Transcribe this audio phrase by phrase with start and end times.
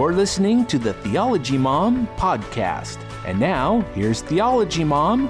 [0.00, 2.98] You're listening to the Theology Mom podcast.
[3.26, 5.28] And now, here's Theology Mom,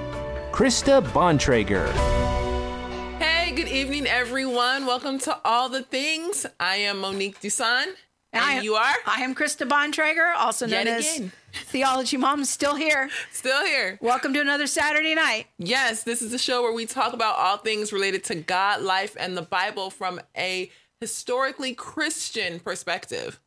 [0.53, 1.91] Krista Bontrager.
[3.19, 4.85] Hey, good evening, everyone.
[4.85, 6.45] Welcome to All the Things.
[6.57, 7.83] I am Monique Duson.
[8.31, 8.95] And I, you are?
[9.05, 11.33] I am Krista Bontrager, also known Yet as again.
[11.51, 13.09] Theology Mom, still here.
[13.33, 13.99] Still here.
[14.01, 15.47] Welcome to another Saturday night.
[15.57, 19.17] Yes, this is a show where we talk about all things related to God, life,
[19.19, 23.41] and the Bible from a historically Christian perspective.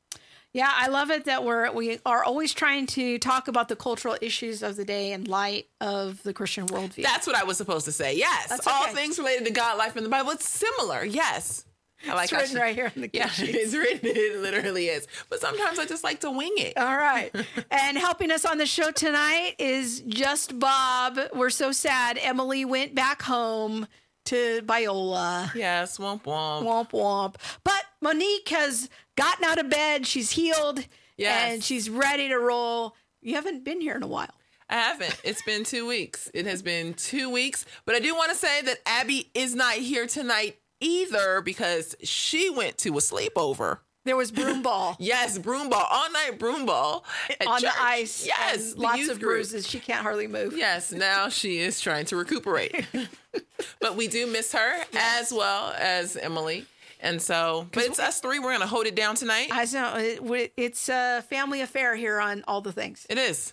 [0.55, 4.17] Yeah, I love it that we're we are always trying to talk about the cultural
[4.22, 7.03] issues of the day in light of the Christian worldview.
[7.03, 8.17] That's what I was supposed to say.
[8.17, 8.49] Yes.
[8.49, 10.31] That's All things related to God, life, and the Bible.
[10.31, 11.04] It's similar.
[11.04, 11.67] Yes.
[12.09, 13.98] I like it's written she- right here in the Yeah, it's written.
[14.04, 15.09] It literally is.
[15.29, 16.76] But sometimes I just like to wing it.
[16.79, 17.34] All right.
[17.71, 21.18] and helping us on the show tonight is just Bob.
[21.34, 22.17] We're so sad.
[22.23, 23.86] Emily went back home
[24.26, 25.54] to Biola.
[25.54, 26.62] Yes, womp womp.
[26.64, 27.34] Womp womp.
[27.64, 30.07] But Monique has gotten out of bed.
[30.07, 30.86] She's healed.
[31.17, 31.53] Yes.
[31.53, 32.95] And she's ready to roll.
[33.23, 34.34] You haven't been here in a while.
[34.69, 35.21] I haven't.
[35.25, 36.31] It's been two weeks.
[36.34, 37.65] It has been two weeks.
[37.84, 42.51] But I do want to say that Abby is not here tonight either because she
[42.51, 43.79] went to a sleepover.
[44.06, 47.06] There was broom ball Yes, broom ball, all night broom ball
[47.47, 47.73] on church.
[47.73, 48.27] the ice.
[48.27, 49.33] Yes, lots of group.
[49.37, 49.67] bruises.
[49.67, 50.55] She can't hardly move.
[50.56, 52.87] Yes, now she is trying to recuperate.
[53.81, 56.67] but we do miss her as well as Emily.
[57.05, 58.38] And so, but it's us three.
[58.38, 59.48] We're going to hold it down tonight.
[59.52, 59.94] I know
[60.34, 63.06] it, it's a family affair here on all the things.
[63.10, 63.52] It is.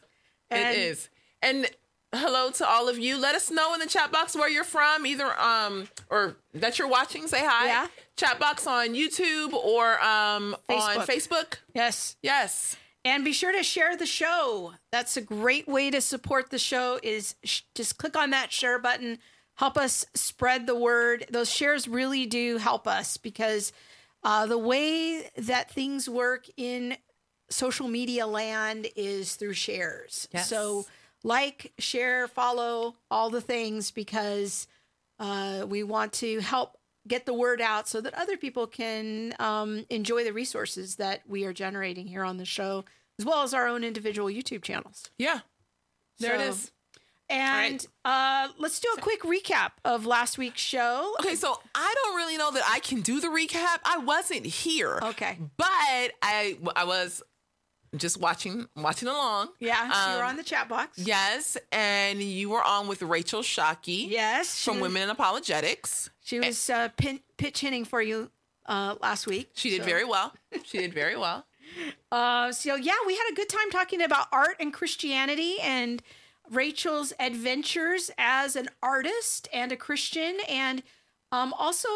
[0.49, 1.09] And- it is.
[1.43, 1.69] And
[2.13, 3.17] hello to all of you.
[3.19, 6.87] Let us know in the chat box where you're from, either um or that you're
[6.87, 7.27] watching.
[7.27, 7.67] Say hi.
[7.67, 7.87] Yeah.
[8.15, 11.05] Chat box on YouTube or um on Facebook.
[11.07, 11.53] Facebook.
[11.73, 12.15] Yes.
[12.21, 12.75] Yes.
[13.03, 14.73] And be sure to share the show.
[14.91, 18.77] That's a great way to support the show is sh- just click on that share
[18.77, 19.17] button.
[19.61, 21.27] Help us spread the word.
[21.29, 23.71] Those shares really do help us because
[24.23, 26.97] uh, the way that things work in
[27.47, 30.27] social media land is through shares.
[30.33, 30.49] Yes.
[30.49, 30.87] So
[31.23, 34.65] like, share, follow, all the things because
[35.19, 36.75] uh, we want to help
[37.07, 41.45] get the word out so that other people can um, enjoy the resources that we
[41.45, 42.83] are generating here on the show,
[43.19, 45.11] as well as our own individual YouTube channels.
[45.19, 45.41] Yeah.
[46.17, 46.71] There it So- is.
[47.31, 51.15] And uh, let's do a quick recap of last week's show.
[51.21, 53.79] Okay, so I don't really know that I can do the recap.
[53.85, 54.99] I wasn't here.
[55.01, 55.37] Okay.
[55.57, 55.67] But
[56.21, 57.23] I I was
[57.95, 59.49] just watching watching along.
[59.59, 60.97] Yeah, so you're Um, on the chat box.
[60.97, 64.09] Yes, and you were on with Rachel Shockey.
[64.09, 66.09] Yes, From was- Women in Apologetics.
[66.23, 68.29] She was uh, pin- pitch hitting for you
[68.65, 69.51] uh, last week.
[69.55, 70.33] She did So- very well.
[70.63, 71.45] She did very well.
[72.11, 76.03] Uh, so yeah, we had a good time talking about art and Christianity and
[76.51, 80.83] Rachel's adventures as an artist and a Christian, and
[81.31, 81.87] um, also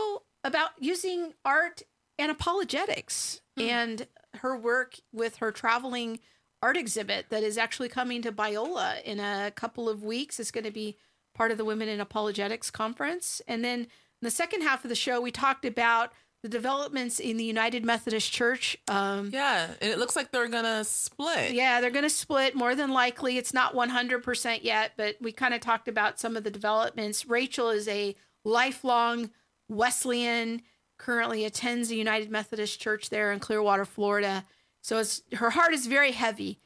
[0.43, 1.83] about using art
[2.17, 6.19] and apologetics and her work with her traveling
[6.61, 10.39] art exhibit that is actually coming to Biola in a couple of weeks.
[10.39, 10.97] It's going to be
[11.33, 13.87] part of the Women in Apologetics conference, and then in
[14.21, 16.13] the second half of the show, we talked about
[16.43, 18.77] the developments in the United Methodist Church.
[18.87, 21.53] Um, Yeah, and it looks like they're gonna split.
[21.53, 23.37] yeah, they're going to split more than likely.
[23.37, 27.25] It's not 100% yet, but we kind of talked about some of the developments.
[27.25, 29.31] Rachel is a lifelong
[29.69, 30.61] Wesleyan,
[30.97, 34.45] currently attends the United Methodist Church there in Clearwater, Florida.
[34.81, 36.59] So it's her heart is very heavy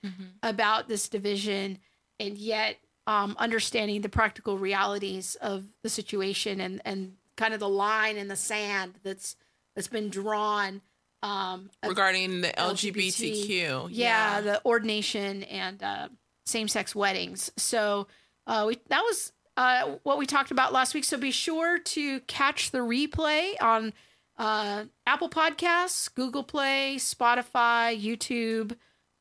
[0.43, 1.79] about this division
[2.19, 2.77] and yet
[3.07, 8.27] um, understanding the practical realities of the situation and and kind of the line in
[8.27, 9.37] the sand that's
[9.79, 10.81] that's been drawn
[11.23, 13.87] um, regarding the LGBTQ.
[13.89, 16.09] yeah, the ordination and uh,
[16.45, 17.49] same-sex weddings.
[17.55, 18.07] So
[18.45, 21.05] uh, we that was uh, what we talked about last week.
[21.05, 23.93] So be sure to catch the replay on
[24.37, 28.75] uh, Apple Podcasts, Google Play, Spotify, YouTube.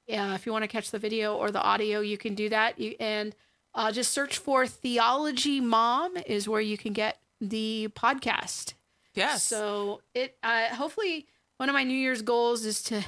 [0.09, 2.81] Yeah, if you want to catch the video or the audio, you can do that.
[2.81, 3.33] You and
[3.77, 8.75] uh, just search for Theology Mom is where you can get the podcast.
[9.19, 9.43] Yes.
[9.45, 11.27] So it uh, hopefully
[11.59, 13.05] one of my New Year's goals is to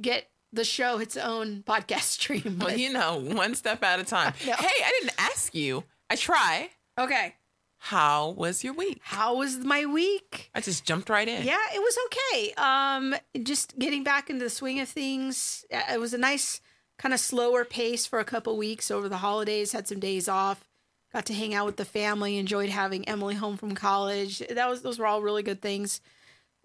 [0.00, 2.42] get the show its own podcast stream.
[2.58, 4.32] well, But- you know, one step at a time.
[4.46, 4.54] know.
[4.54, 5.84] Hey, I didn't ask you.
[6.08, 6.70] I try.
[6.98, 7.34] okay,
[7.78, 8.98] How was your week?
[9.02, 10.50] how was my week?
[10.54, 11.44] I just jumped right in.
[11.44, 12.52] Yeah, it was okay.
[12.54, 13.14] Um,
[13.44, 15.64] just getting back into the swing of things.
[15.72, 16.60] Uh, It was a nice
[16.98, 19.72] kind of slower pace for a couple weeks over the holidays.
[19.72, 20.68] Had some days off.
[21.12, 22.38] Got to hang out with the family.
[22.38, 24.42] Enjoyed having Emily home from college.
[24.48, 26.00] That was those were all really good things.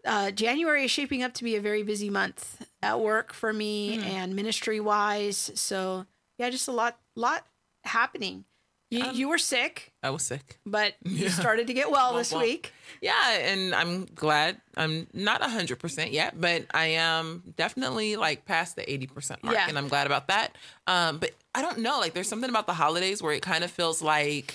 [0.06, 3.98] Uh, January is shaping up to be a very busy month at work for me
[4.04, 5.52] and ministry wise.
[5.56, 6.06] So
[6.38, 7.46] yeah, just a lot lot
[7.84, 8.46] happening.
[8.92, 10.60] You, Um, you were sick, I was sick.
[10.66, 11.30] but you Yeah.
[11.32, 12.72] started to get well this week.
[13.02, 18.84] Yeah, and I'm glad I'm not 100% yet, but I am definitely like past the
[18.84, 19.68] 80% mark Yeah.
[19.68, 20.56] and I'm glad about that.
[20.88, 23.72] Um but I don't know, like there's something about the holidays where it kind of
[23.72, 24.54] feels like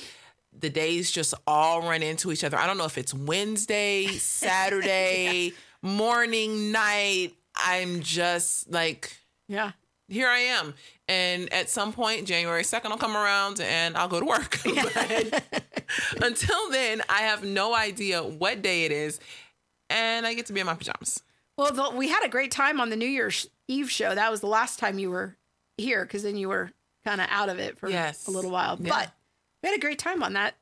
[0.58, 2.56] the days just all run into each other.
[2.58, 7.34] I don't know if it's Wednesday, Saturday, morning, night.
[7.56, 9.16] I'm just like
[9.48, 9.72] Yeah.
[10.10, 10.74] Here I am.
[11.08, 14.58] And at some point, January 2nd will come around and I'll go to work.
[14.64, 19.20] but until then, I have no idea what day it is.
[19.88, 21.22] And I get to be in my pajamas.
[21.56, 24.14] Well, the, we had a great time on the New Year's Eve show.
[24.14, 25.36] That was the last time you were
[25.76, 26.70] here because then you were
[27.04, 28.26] kind of out of it for Yes.
[28.28, 28.76] a little while.
[28.80, 28.90] Yeah.
[28.90, 29.12] But
[29.62, 30.54] we had a great time on that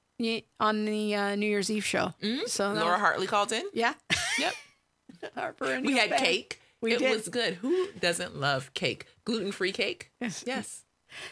[0.58, 2.14] on the uh, New Year's Eve show.
[2.46, 3.64] So that Laura was- Hartley called in.
[3.72, 3.94] yeah,
[4.38, 4.54] Yep.
[5.34, 6.16] Harper and We had Bay.
[6.18, 6.60] cake.
[6.80, 7.10] We it did.
[7.10, 7.54] was good.
[7.54, 9.06] Who doesn't love cake?
[9.24, 10.10] Gluten free cake?
[10.20, 10.44] Yes.
[10.46, 10.84] Yes.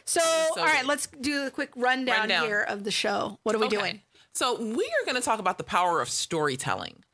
[0.04, 0.88] So, So all right, good.
[0.88, 2.44] let's do a quick rundown, Rundown.
[2.46, 3.38] here of the show.
[3.43, 3.76] What are we Okay.
[3.76, 4.00] doing?
[4.32, 7.04] So we are going to talk about the power of storytelling.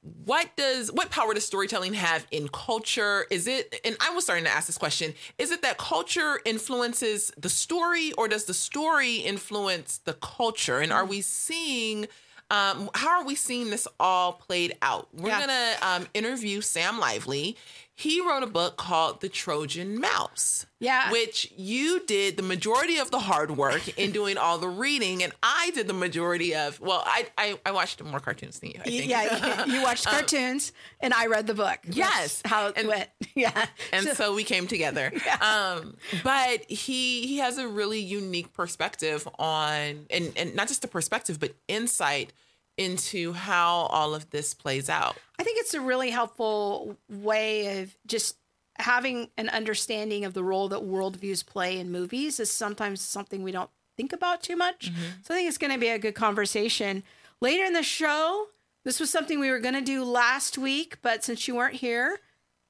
[0.00, 3.26] What does what power does storytelling have in culture?
[3.30, 7.32] Is it and I was starting to ask this question, is it that culture influences
[7.38, 10.80] the story or does the story influence the culture?
[10.80, 11.08] And are mm.
[11.08, 12.06] we seeing
[12.50, 15.08] um, how are we seeing this all played out?
[15.12, 15.40] We're Yeah.
[15.40, 17.56] gonna um, interview Sam Lively.
[17.96, 21.12] He wrote a book called The Trojan Mouse Yeah.
[21.12, 25.32] which you did the majority of the hard work in doing all the reading, and
[25.44, 26.80] I did the majority of.
[26.80, 28.80] Well, I I, I watched more cartoons than you.
[28.80, 29.08] I think.
[29.08, 31.78] yeah, you, you watched cartoons and I read the book.
[31.84, 32.42] That's Yes.
[32.44, 33.08] how it And- went.
[33.36, 35.12] Yeah, and So- so we came together.
[35.40, 40.88] Um, but he he has a really unique perspective on, and and not just a
[40.88, 42.32] perspective, but insight
[42.76, 45.16] into how all of this plays out.
[45.38, 48.36] I think it's a really helpful way of just
[48.78, 53.52] having an understanding of the role that worldviews play in movies is sometimes something we
[53.52, 54.90] don't think about too much.
[54.90, 55.22] Mm-hmm.
[55.22, 57.02] So I think it's going to be a good conversation.
[57.40, 58.48] Later in the show,
[58.84, 62.18] this was something we were going to do last week, but since you weren't here,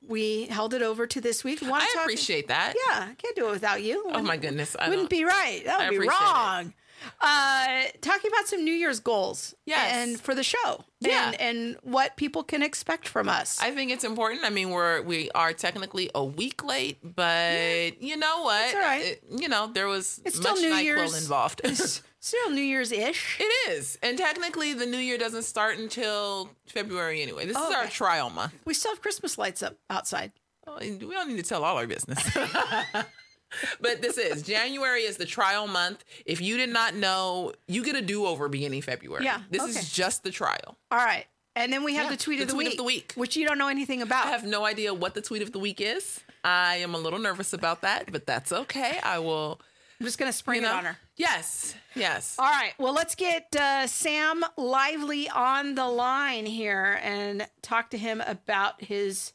[0.07, 1.61] we held it over to this week.
[1.61, 2.75] We want to I appreciate that.
[2.77, 4.05] Yeah, I can't do it without you.
[4.13, 4.77] Oh my goodness.
[4.79, 5.63] I Wouldn't be right.
[5.65, 6.67] That would be wrong.
[6.67, 6.73] it.
[7.21, 9.55] Uh, talking about some New Year's goals.
[9.67, 9.93] Yes.
[9.95, 10.85] And for the show.
[11.01, 11.33] Yeah.
[11.33, 13.59] And, and what people can expect from us.
[13.61, 14.45] I think it's important.
[14.45, 18.65] I mean, we're we are technically a week late, but you know what?
[18.67, 19.05] It's all right.
[19.05, 21.23] It- you know, there was It's still New NyQuil Year's.
[21.23, 21.61] involved.
[21.65, 23.39] It's still New Year's ish.
[23.41, 27.47] it is, and technically, the new year doesn't start until February anyway.
[27.47, 27.91] This Oh, is our okay.
[27.91, 28.53] trial month.
[28.65, 30.33] We still have Christmas lights up outside.
[30.67, 32.19] Oh, We don't need to tell all our business.
[33.81, 36.05] but this is January is the trial month.
[36.27, 39.25] If you did not know, you get a do over beginning February.
[39.25, 39.71] Yeah, this okay.
[39.73, 40.77] is just the trial.
[40.91, 41.27] All right.
[41.57, 43.13] And then we have Yeah, the tweet, the of, the tweet of week, the week.
[43.15, 44.27] which you don't know anything about.
[44.27, 46.21] I have no idea what the tweet of the week is.
[46.43, 48.99] I am a little nervous about that, but that's okay.
[49.03, 49.61] I will.
[50.01, 50.75] I'm just going to spring You know?
[50.75, 50.97] it on her.
[51.17, 52.35] Yes, yes.
[52.41, 52.73] All right.
[52.79, 58.83] Well, let's get uh, Sam Lively on the line here and talk to him about
[58.83, 59.33] his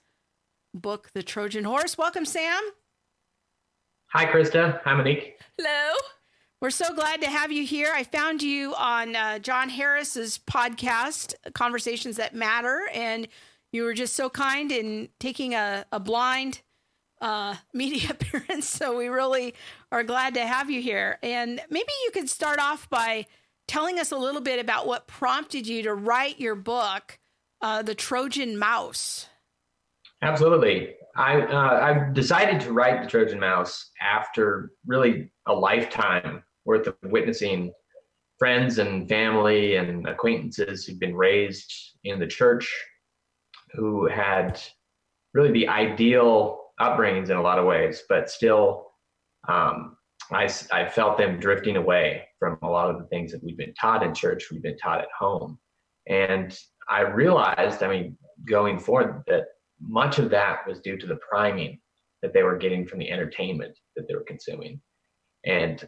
[0.73, 1.97] book, The Trojan Horse.
[1.97, 2.59] Welcome, Sam.
[4.11, 4.81] Hi, Krista.
[4.85, 5.39] Hi, Monique.
[5.55, 5.93] Hello.
[6.61, 7.91] We're so glad to have you here.
[7.93, 13.27] I found you on uh, Jon Harris's podcast, Conversations That Matter, and
[13.71, 16.61] you were just so kind in taking a, a blind
[17.21, 18.67] uh, media appearance.
[18.67, 19.53] So we really
[19.91, 21.19] are glad to have you here.
[21.21, 23.27] And maybe you could start off by
[23.67, 27.19] telling us a little bit about what prompted you to write your book,
[27.61, 29.27] uh, The Trojan Mouse.
[30.21, 30.95] Absolutely.
[31.15, 31.79] I uh,
[32.09, 37.73] I decided to write the Trojan Mouse after really a lifetime worth of witnessing
[38.37, 41.73] friends and family and acquaintances who'd been raised
[42.03, 42.73] in the church,
[43.73, 44.61] who had
[45.33, 48.87] really the ideal upbringings in a lot of ways, but still,
[49.47, 49.97] um,
[50.31, 53.73] I I felt them drifting away from a lot of the things that we've been
[53.73, 55.59] taught in church, we've been taught at home,
[56.07, 56.57] and
[56.89, 59.45] I realized, I mean, going forward, that
[59.81, 61.79] much of that was due to the priming
[62.21, 64.81] that they were getting from the entertainment that they were consuming.
[65.45, 65.87] And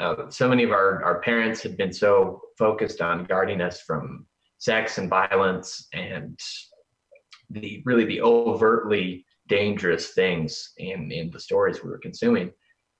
[0.00, 4.26] uh, so many of our, our parents had been so focused on guarding us from
[4.58, 6.38] sex and violence and
[7.50, 12.50] the really the overtly dangerous things in, in the stories we were consuming.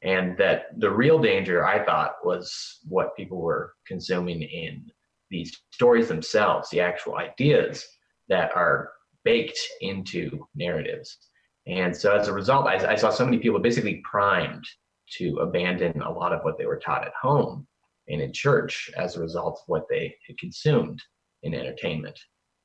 [0.02, 4.90] And that the real danger, I thought, was what people were consuming in
[5.30, 7.86] these stories themselves, the actual ideas
[8.28, 8.90] that are
[9.24, 11.18] baked into narratives.
[11.66, 14.64] And so as a result, I, I, saw so many people basically primed
[15.18, 17.66] to abandon a lot of what they were taught at home
[18.08, 21.02] and in church as a result of what they had consumed
[21.42, 22.18] in entertainment.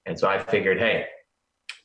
[0.06, 1.06] And so I figured, hey,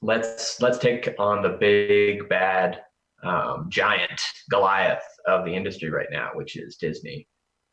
[0.03, 2.81] let's let's take on the big bad
[3.23, 7.27] um, giant Goliath of the industry right now, which is Disney,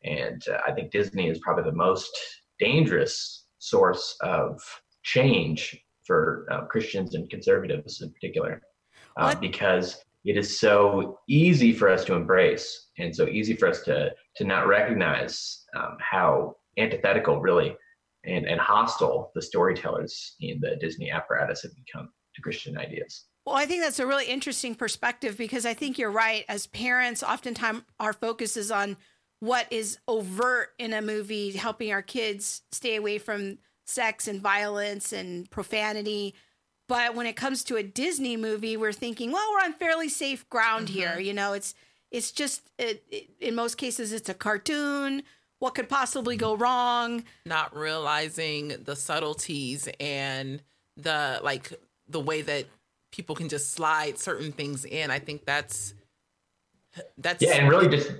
[0.04, 2.10] And uh, I think Disney is probably the most
[2.58, 4.60] dangerous source of
[5.02, 5.78] change
[6.08, 8.62] for uh, Christians and conservatives in particular,
[9.18, 13.82] uh, because it is so easy for us to embrace and so easy for us
[13.82, 17.76] to to not recognize um, how antithetical really
[18.24, 23.26] and, and hostile the storytellers in the Disney apparatus have become to Christian ideas.
[23.46, 26.44] Well, I think that's a really interesting perspective because I think you're right.
[26.48, 28.96] As parents, oftentimes our focus is on
[29.40, 35.12] what is overt in a movie, helping our kids stay away from sex and violence
[35.12, 36.34] and profanity.
[36.88, 40.48] But when it comes to a Disney movie, we're thinking, well, we're on fairly safe
[40.48, 40.98] ground mm-hmm.
[40.98, 41.18] here.
[41.18, 41.74] You know, it's
[42.10, 45.22] it's just it, it, in most cases it's a cartoon.
[45.58, 47.24] What could possibly go wrong?
[47.44, 50.62] Not realizing the subtleties and
[50.96, 51.72] the like
[52.08, 52.66] the way that
[53.10, 55.10] people can just slide certain things in.
[55.10, 55.94] I think that's
[57.18, 58.12] that's yeah, and really just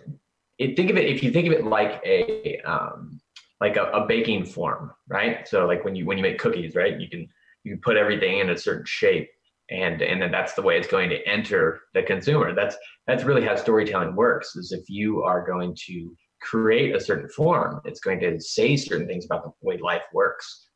[0.58, 3.20] it, think of it if you think of it like a um,
[3.60, 5.46] like a, a, baking form, right?
[5.48, 6.98] So like when you when you make cookies, right?
[6.98, 7.28] You can
[7.64, 9.28] you put everything in a certain shape,
[9.70, 12.54] and and then that's the way it's going to enter the consumer.
[12.54, 14.54] That's that's really how storytelling works.
[14.56, 19.08] Is if you are going to create a certain form, it's going to say certain
[19.08, 20.66] things about the way life works.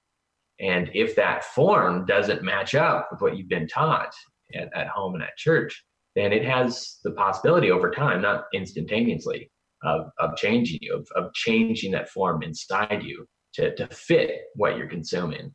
[0.58, 4.12] And if that form doesn't match up with what you've been taught
[4.54, 5.84] at, at home and at church,
[6.14, 9.50] then it has the possibility over time, not instantaneously,
[9.84, 14.76] of, of changing you, of, of changing that form inside you to, to fit what
[14.76, 15.54] you're consuming.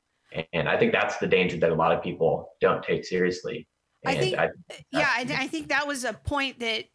[0.53, 3.67] And I think that's the danger that a lot of people don't take seriously.
[4.03, 4.49] And I think, I,
[4.91, 6.85] yeah, I, I think that was a point that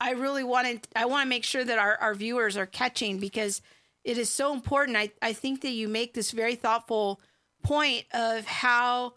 [0.00, 0.88] I really wanted.
[0.96, 3.60] I want to make sure that our, our viewers are catching because
[4.04, 4.96] it is so important.
[4.96, 7.20] I, I think that you make this very thoughtful
[7.62, 9.12] point of how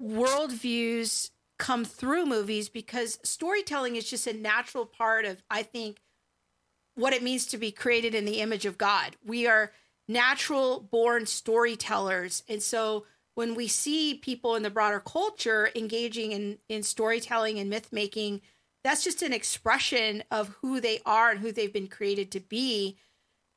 [0.00, 5.98] worldviews come through movies because storytelling is just a natural part of, I think,
[6.98, 9.14] what it means to be created in the image of God.
[9.24, 9.70] We are
[10.08, 12.42] natural born storytellers.
[12.48, 17.70] And so when we see people in the broader culture engaging in, in storytelling and
[17.70, 18.40] myth making,
[18.82, 22.96] that's just an expression of who they are and who they've been created to be.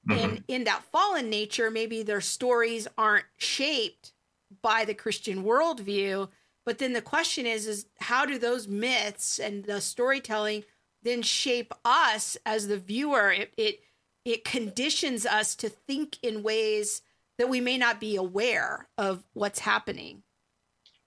[0.07, 0.23] Mm-hmm.
[0.23, 4.13] And in that fallen nature, maybe their stories aren't shaped
[4.61, 6.29] by the Christian worldview.
[6.63, 10.63] But then the question is, is how do those myths and the storytelling
[11.03, 13.31] then shape us as the viewer?
[13.31, 13.79] It it
[14.25, 17.01] it conditions us to think in ways
[17.37, 20.23] that we may not be aware of what's happening.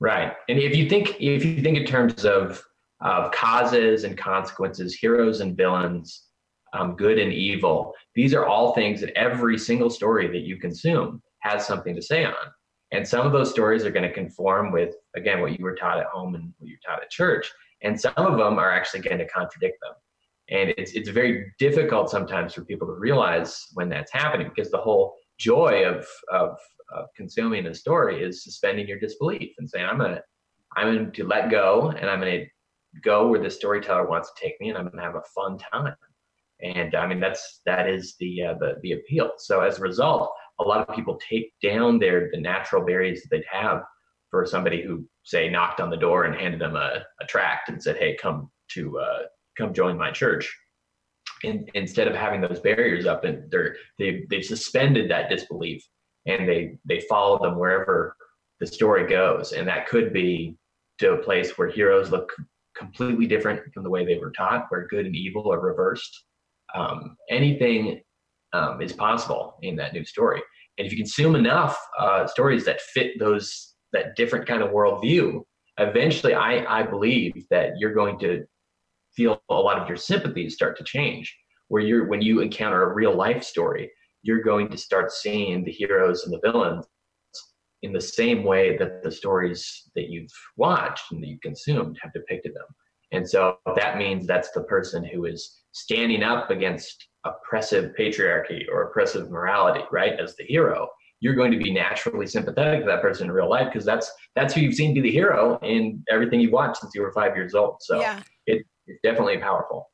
[0.01, 0.33] Right.
[0.49, 2.65] And if you think if you think in terms of
[3.01, 6.25] of causes and consequences, heroes and villains,
[6.75, 7.95] um, good and evil.
[8.15, 12.25] These are all things that every single story that you consume has something to say
[12.25, 12.35] on.
[12.91, 15.99] And some of those stories are going to conform with, again, what you were taught
[15.99, 17.51] at home and what you were taught at church.
[17.85, 19.93] And some of them are actually going to contradict them.
[20.51, 24.79] And it's, it's very difficult sometimes for people to realize when that's happening because the
[24.79, 26.57] whole joy of, of,
[26.95, 30.23] of consuming a story is suspending your disbelief and saying, I'm to,
[30.77, 34.43] I'm going to let go and I'm going to go where the storyteller wants to
[34.43, 35.95] take me and I'm going to have a fun time
[36.65, 39.33] and I mean that's that is the uh, the the appeal.
[39.39, 43.29] So as a result, a lot of people take down their the natural barriers that
[43.31, 43.83] they'd have
[44.31, 47.83] for somebody who say knocked on the door and handed them a, a tract and
[47.83, 49.19] said, "Hey, come to uh,
[49.57, 50.53] come join my church."
[51.43, 55.87] And instead of having those barriers up, and they're they they've suspended that disbelief
[56.27, 58.17] and they they follow them wherever
[58.61, 60.57] the story goes, and that could be
[60.99, 62.33] to a place where heroes look
[62.77, 66.25] completely different from the way they were taught, where good and evil are reversed
[66.75, 68.01] um, anything
[68.53, 70.43] um, is possible in that new story.
[70.79, 75.43] And if you consume enough uh, stories that fit those that different kind of worldview,
[75.79, 78.45] eventually, I I believe that you're going to
[79.17, 81.35] feel a lot of your sympathies start to change.
[81.69, 83.91] Where you're when you encounter a real life story,
[84.23, 86.85] you're going to start seeing the heroes and the villains
[87.83, 92.13] in the same way that the stories that you've watched and that you've consumed have
[92.13, 92.67] depicted them.
[93.13, 98.85] And so that means that's the person who is standing up against oppressive patriarchy or
[98.85, 100.19] oppressive morality, right?
[100.19, 100.89] As the hero,
[101.25, 104.53] you're going to be naturally sympathetic to that person in real life because that's that's
[104.53, 107.55] who you've seen be the hero in everything you've watched since you were five years
[107.55, 107.77] old.
[107.81, 108.21] So yeah.
[108.47, 109.91] it, it's definitely powerful.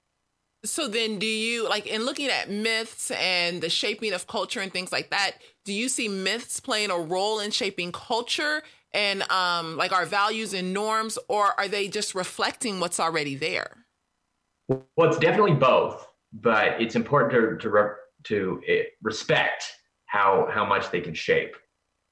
[0.64, 4.72] So then do you like in looking at myths and the shaping of culture and
[4.72, 9.76] things like that, do you see myths playing a role in shaping culture and um,
[9.76, 13.87] like our values and norms, or are they just reflecting what's already there?
[14.66, 17.94] Well, it's definitely both, but it's important to to, re-
[18.25, 19.64] to eh, respect
[20.11, 21.55] how how much they can shape.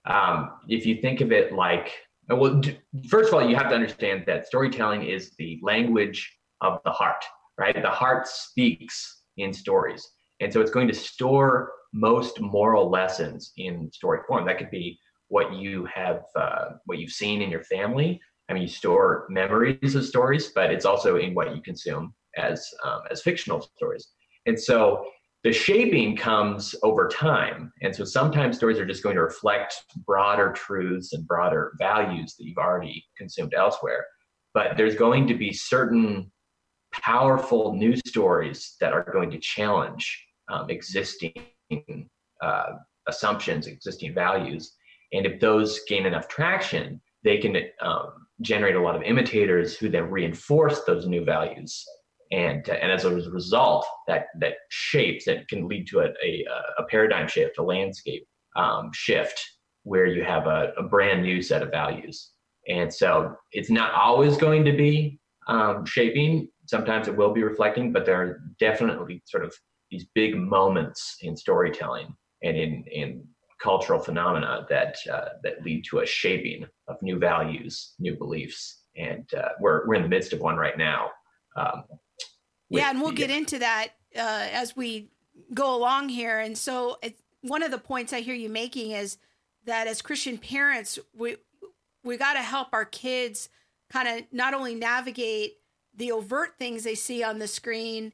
[0.06, 1.90] Um, if you think of it like,
[2.28, 2.60] well,
[3.08, 6.20] first of all, you have to understand that storytelling is the language
[6.60, 7.24] of the heart,
[7.58, 7.80] right?
[7.80, 10.06] The heart speaks in stories,
[10.40, 14.46] And so it's going to store most moral lessons in story form.
[14.46, 18.20] That could be what you have, uh, what you've seen in your family.
[18.48, 22.66] I mean, you store memories of stories, but it's also in what you consume as
[22.84, 24.08] um, as fictional stories.
[24.46, 25.04] And so
[25.44, 27.72] the shaping comes over time.
[27.82, 32.44] And so sometimes stories are just going to reflect broader truths and broader values that
[32.44, 34.04] you've already consumed elsewhere.
[34.52, 36.32] But there's going to be certain
[36.92, 41.34] powerful news stories that are going to challenge um, existing
[42.42, 42.72] uh,
[43.06, 44.74] assumptions, existing values.
[45.12, 49.88] And if those gain enough traction, they can um, generate a lot of imitators who
[49.88, 51.84] then reinforce those new values.
[52.30, 56.44] And, uh, and as a result, that, that shapes, that can lead to a, a,
[56.78, 59.40] a paradigm shift, a landscape um, shift,
[59.84, 62.32] where you have a, a brand new set of values.
[62.68, 65.18] And so it's not always going to be
[65.48, 66.48] um, shaping.
[66.66, 69.54] Sometimes it will be reflecting, but there are definitely sort of
[69.90, 73.24] these big moments in storytelling and in in
[73.60, 79.28] cultural phenomena that uh, that lead to a shaping of new values, new beliefs, and
[79.34, 81.10] uh, we're we're in the midst of one right now.
[81.56, 81.84] Um,
[82.68, 85.10] yeah, and we'll get into that uh, as we
[85.54, 86.38] go along here.
[86.38, 89.18] And so, it, one of the points I hear you making is
[89.64, 91.36] that as Christian parents, we
[92.04, 93.48] we got to help our kids
[93.90, 95.58] kind of not only navigate
[95.94, 98.12] the overt things they see on the screen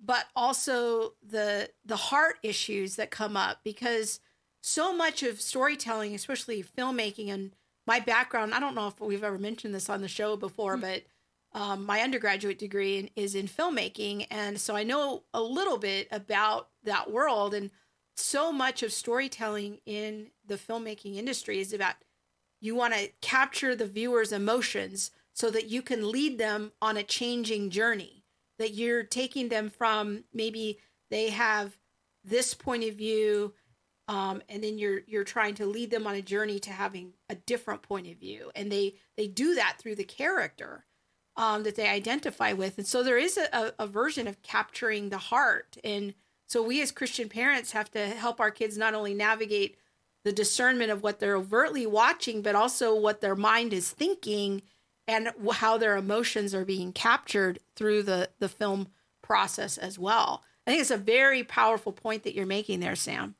[0.00, 4.20] but also the the heart issues that come up because
[4.60, 7.52] so much of storytelling especially filmmaking and
[7.86, 10.82] my background i don't know if we've ever mentioned this on the show before mm-hmm.
[10.82, 11.02] but
[11.56, 16.68] um, my undergraduate degree is in filmmaking and so i know a little bit about
[16.84, 17.70] that world and
[18.16, 21.94] so much of storytelling in the filmmaking industry is about
[22.60, 27.02] you want to capture the viewer's emotions so that you can lead them on a
[27.02, 28.24] changing journey
[28.58, 30.78] that you're taking them from maybe
[31.10, 31.76] they have
[32.24, 33.52] this point of view
[34.08, 37.34] um, and then you're you're trying to lead them on a journey to having a
[37.34, 40.84] different point of view and they they do that through the character
[41.36, 45.18] um, that they identify with and so there is a, a version of capturing the
[45.18, 46.14] heart and
[46.46, 49.76] so we as christian parents have to help our kids not only navigate
[50.24, 54.62] the discernment of what they're overtly watching but also what their mind is thinking
[55.08, 58.88] and how their emotions are being captured through the the film
[59.26, 60.42] process as well.
[60.66, 63.34] I think it's a very powerful point that you're making there, Sam.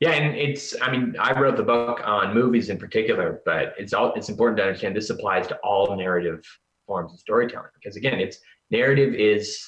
[0.00, 3.94] Yeah, and it's I mean, I wrote the book on movies in particular, but it's
[3.94, 6.44] all it's important to understand this applies to all narrative
[6.86, 8.38] forms of storytelling because again, it's
[8.70, 9.58] narrative is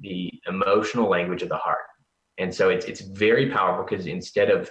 [0.00, 1.86] the emotional language of the heart.
[2.38, 4.70] And so it's it's very powerful because instead of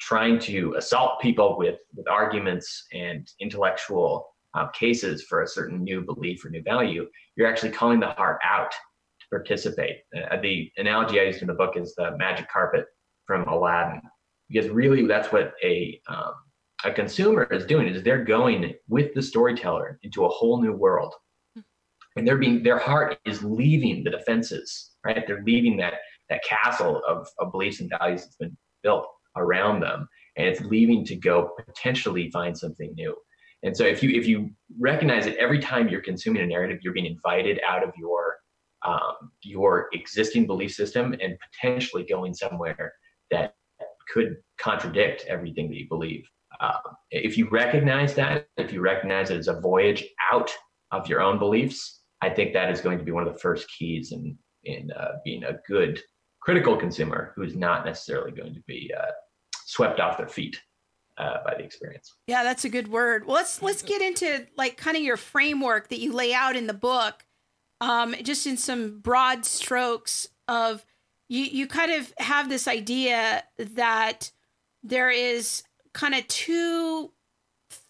[0.00, 6.00] trying to assault people with with arguments and intellectual uh, cases for a certain new
[6.00, 9.98] belief or new value, you're actually calling the heart out to participate.
[10.16, 12.86] Uh, the analogy I used in the book is the magic carpet
[13.26, 14.00] from Aladdin,
[14.50, 16.32] because really that's what a um,
[16.84, 21.14] a consumer is doing is they're going with the storyteller into a whole new world,
[22.16, 25.26] and they're being their heart is leaving the defenses, right?
[25.26, 25.94] They're leaving that
[26.28, 31.04] that castle of, of beliefs and values that's been built around them, and it's leaving
[31.06, 33.14] to go potentially find something new.
[33.62, 36.94] And so if you if you recognize that every time you're consuming a narrative, you're
[36.94, 38.36] being invited out of your
[38.86, 42.94] um, your existing belief system and potentially going somewhere
[43.30, 43.54] that
[44.12, 46.24] could contradict everything that you believe.
[46.60, 46.78] Uh,
[47.10, 50.50] if you recognize that, if you recognize it as a voyage out
[50.90, 53.66] of your own beliefs, I think that is going to be one of the first
[53.76, 56.02] keys in in uh, being a good
[56.40, 59.10] critical consumer who's not necessarily going to be uh,
[59.64, 60.60] swept off their feet
[61.16, 62.14] uh, by the experience.
[62.26, 63.26] Yeah, that's a good word.
[63.26, 66.66] Well, let's let's get into like kind of your framework that you lay out in
[66.66, 67.24] the book,
[67.80, 70.84] um, just in some broad strokes of
[71.30, 71.44] you.
[71.44, 74.32] You kind of have this idea that
[74.82, 75.62] there is
[75.92, 77.12] kind of two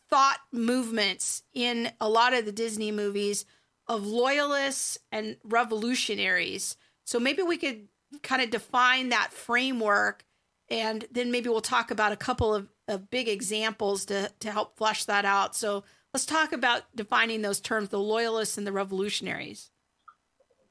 [0.09, 3.45] thought movements in a lot of the Disney movies
[3.87, 6.77] of loyalists and revolutionaries.
[7.05, 7.89] So maybe we could
[8.23, 10.25] kind of define that framework
[10.69, 14.77] and then maybe we'll talk about a couple of of big examples to to help
[14.77, 15.55] flesh that out.
[15.55, 19.71] So let's talk about defining those terms: the loyalists and the revolutionaries.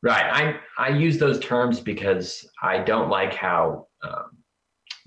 [0.02, 0.26] Right.
[0.26, 4.38] I I use those terms because I don't like how um,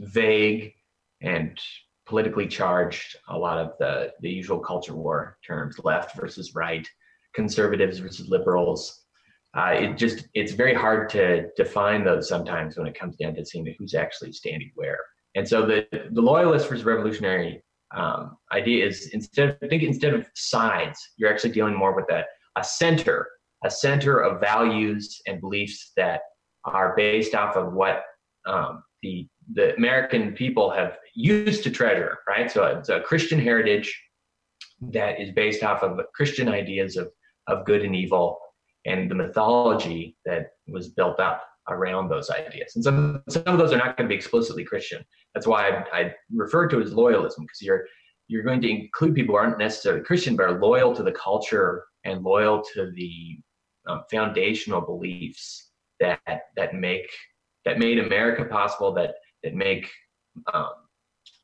[0.00, 0.74] vague
[1.22, 1.59] and
[2.07, 6.87] politically charged a lot of the the usual culture war terms: left versus right,
[7.35, 9.05] conservatives versus liberals.
[9.57, 13.44] Uh, it just it's very hard to define those sometimes when it comes down to
[13.44, 14.98] seeing who's actually standing where.
[15.35, 17.62] And so the, the loyalist versus revolutionary
[17.94, 22.24] um, idea is instead of think instead of sides, you're actually dealing more with a,
[22.57, 23.26] a center,
[23.64, 26.22] a center of values and beliefs that
[26.64, 28.03] are based off of what
[28.46, 32.51] um, the the American people have used to treasure, right?
[32.51, 34.01] So it's a Christian heritage
[34.92, 37.11] that is based off of Christian ideas of
[37.48, 38.38] of good and evil
[38.85, 42.72] and the mythology that was built up around those ideas.
[42.75, 45.05] And some some of those are not going to be explicitly Christian.
[45.35, 47.85] That's why I, I refer to it as loyalism because you're
[48.29, 51.85] you're going to include people who aren't necessarily Christian but are loyal to the culture
[52.05, 53.38] and loyal to the
[53.86, 56.20] um, foundational beliefs that
[56.56, 57.10] that make
[57.64, 59.88] that made America possible, that that make
[60.52, 60.70] um,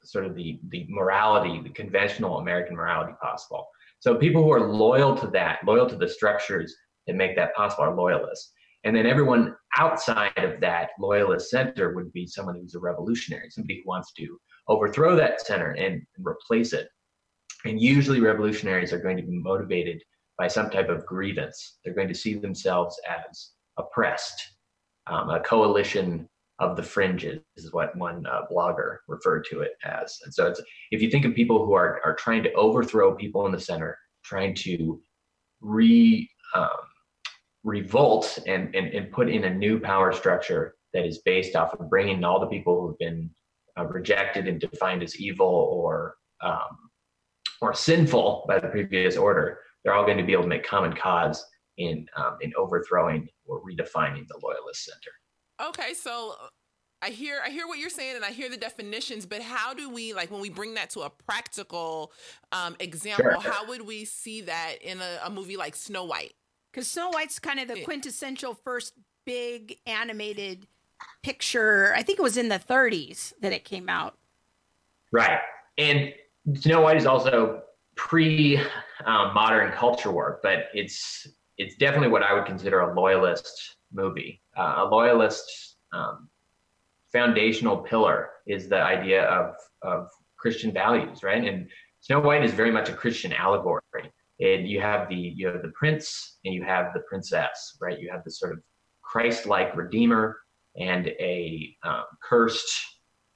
[0.04, 3.66] sort of the the morality, the conventional American morality possible.
[4.00, 6.74] So people who are loyal to that, loyal to the structures
[7.06, 8.52] that make that possible, are loyalists.
[8.84, 13.82] And then everyone outside of that loyalist center would be someone who's a revolutionary, somebody
[13.82, 16.88] who wants to overthrow that center and, and replace it.
[17.64, 20.00] And usually revolutionaries are going to be motivated
[20.38, 21.78] by some type of grievance.
[21.84, 24.40] They're going to see themselves as oppressed.
[25.06, 26.28] Um, a coalition
[26.60, 30.18] of the fringes is what one uh, blogger referred to it as.
[30.24, 30.52] And so
[30.90, 33.96] if you think of people who are, are trying to overthrow people in the center,
[34.24, 35.00] trying to
[35.60, 36.68] re um,
[37.64, 41.90] revolt and, and, and put in a new power structure that is based off of
[41.90, 43.30] bringing all the people who've been
[43.78, 46.88] uh, rejected and defined as evil or um,
[47.60, 50.92] or sinful by the previous order, they're all going to be able to make common
[50.94, 51.44] cause
[51.78, 55.68] in um, in overthrowing or redefining the loyalist center.
[55.68, 56.46] Okay, so uh,
[57.00, 59.88] I hear I hear what you're saying and I hear the definitions, but how do
[59.88, 62.12] we like when we bring that to a practical
[62.52, 63.40] um, example?
[63.40, 63.52] Sure.
[63.52, 66.34] How would we see that in a, a movie like Snow White?
[66.72, 70.66] Because Snow White's kind of the quintessential first big animated
[71.22, 71.92] picture.
[71.94, 74.18] I think it was in the 30s that it came out.
[75.12, 75.38] Right,
[75.78, 76.12] and
[76.54, 77.62] Snow White is also
[77.98, 78.58] pre
[79.04, 79.34] um,
[79.74, 81.26] culture work, but it's
[81.58, 84.40] it's definitely what I would consider a loyalist movie.
[84.56, 86.30] Uh, a loyalist um,
[87.12, 90.08] foundational pillar is the idea of of
[90.38, 91.44] Christian values, right?
[91.44, 91.68] And
[92.00, 93.82] Snow White is very much a Christian allegory.
[94.40, 97.98] And you have the you have the prince and you have the princess, right?
[97.98, 98.60] You have this sort of
[99.02, 100.38] Christ-like redeemer
[100.78, 102.70] and a um, cursed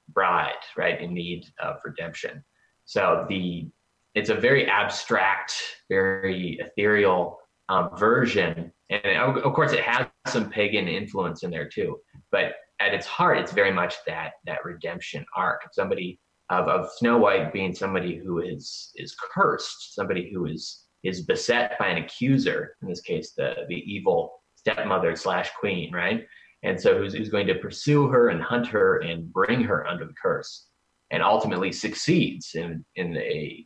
[0.09, 2.43] bride, right, in need of redemption.
[2.85, 3.69] So the
[4.15, 5.55] it's a very abstract,
[5.89, 11.97] very ethereal um, version, and of course it has some pagan influence in there too.
[12.31, 15.63] But at its heart, it's very much that that redemption arc.
[15.65, 20.85] of Somebody of, of Snow White being somebody who is is cursed, somebody who is
[21.03, 22.75] is beset by an accuser.
[22.81, 26.25] In this case, the the evil stepmother slash queen, right?
[26.63, 30.05] And so who's, who's going to pursue her and hunt her and bring her under
[30.05, 30.67] the curse
[31.11, 33.65] and ultimately succeeds in in a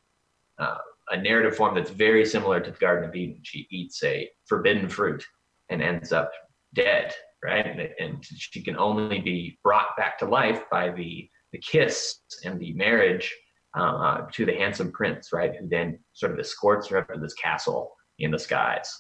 [0.60, 0.78] uh,
[1.10, 3.40] a narrative form that's very similar to the Garden of Eden.
[3.44, 5.24] She eats a forbidden fruit
[5.70, 6.32] and ends up
[6.74, 7.66] dead, right?
[7.66, 12.60] And, and she can only be brought back to life by the the kiss and
[12.60, 13.34] the marriage
[13.74, 15.56] uh, to the handsome prince, right?
[15.56, 18.94] Who then sort of escorts her up to this castle in the skies.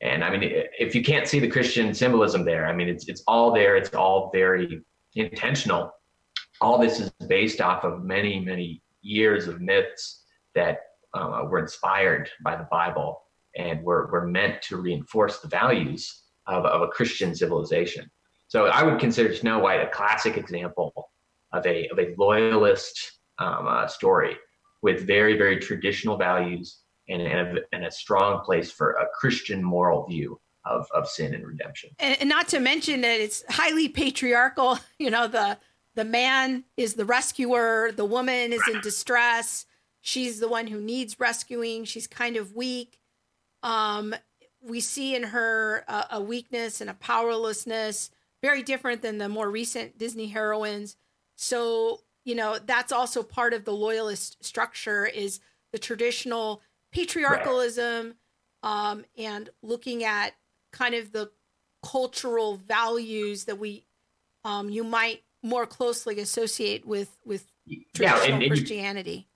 [0.00, 3.22] And I mean, if you can't see the Christian symbolism there, I mean, it's it's
[3.26, 3.76] all there.
[3.76, 4.82] It's all very
[5.14, 5.92] intentional
[6.62, 10.22] all this is based off of many, many years of myths
[10.54, 10.78] that
[11.14, 13.22] uh, were inspired by the Bible
[13.56, 18.10] and were, were meant to reinforce the values of, of a Christian civilization.
[18.48, 21.10] So I would consider Snow White a classic example
[21.52, 24.36] of a, of a loyalist um, uh, story
[24.82, 29.62] with very, very traditional values and, and, a, and a strong place for a Christian
[29.62, 31.90] moral view of, of sin and redemption.
[31.98, 35.58] And, and not to mention that it's highly patriarchal, you know, the
[35.94, 39.66] the man is the rescuer, the woman is in distress.
[40.02, 41.84] She's the one who needs rescuing.
[41.84, 42.98] She's kind of weak.
[43.62, 44.14] Um,
[44.60, 48.10] we see in her a, a weakness and a powerlessness,
[48.42, 50.96] very different than the more recent Disney heroines.
[51.36, 55.40] So, you know, that's also part of the loyalist structure is
[55.72, 56.60] the traditional
[56.92, 58.14] patriarchalism
[58.62, 60.32] um, and looking at
[60.72, 61.30] kind of the
[61.82, 63.84] cultural values that we
[64.44, 67.46] um, you might more closely associate with with
[67.94, 69.28] traditional yeah, and, and Christianity.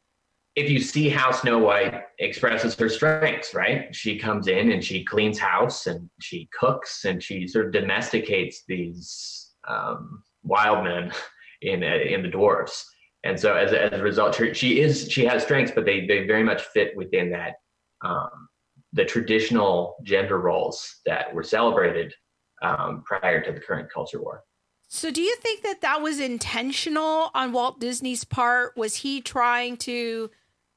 [0.57, 3.95] If you see how Snow White expresses her strengths, right?
[3.95, 8.65] She comes in and she cleans house and she cooks and she sort of domesticates
[8.67, 11.13] these um, wild men
[11.63, 12.85] in uh, in the dwarves.
[13.25, 16.43] And so as, as a result, she is she has strengths, but they they very
[16.43, 17.55] much fit within that
[18.03, 18.49] um,
[18.93, 22.15] the traditional gender roles that were celebrated
[22.63, 24.43] um, prior to the current culture war.
[24.89, 28.77] So, do you think that that was intentional on Walt Disney's part?
[28.77, 30.31] Was he trying to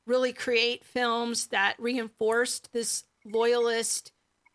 [0.09, 4.11] really create films that reinforced this loyalist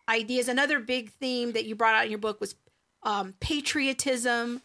[0.08, 0.48] ideas?
[0.48, 2.56] Another big theme that you brought out in your book was
[3.04, 4.60] um, patriotism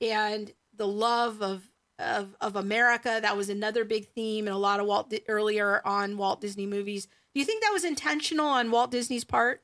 [0.00, 1.62] and the love of,
[1.98, 3.18] of of America.
[3.22, 7.06] That was another big theme in a lot of Walt earlier on Walt Disney movies.
[7.06, 9.62] Do you think that was intentional on Walt Disney's part?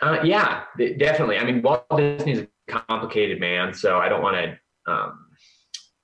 [0.00, 0.64] Uh, yeah,
[0.98, 1.38] definitely.
[1.38, 5.26] I mean, Walt Disney's a complicated man, so I don't want to um,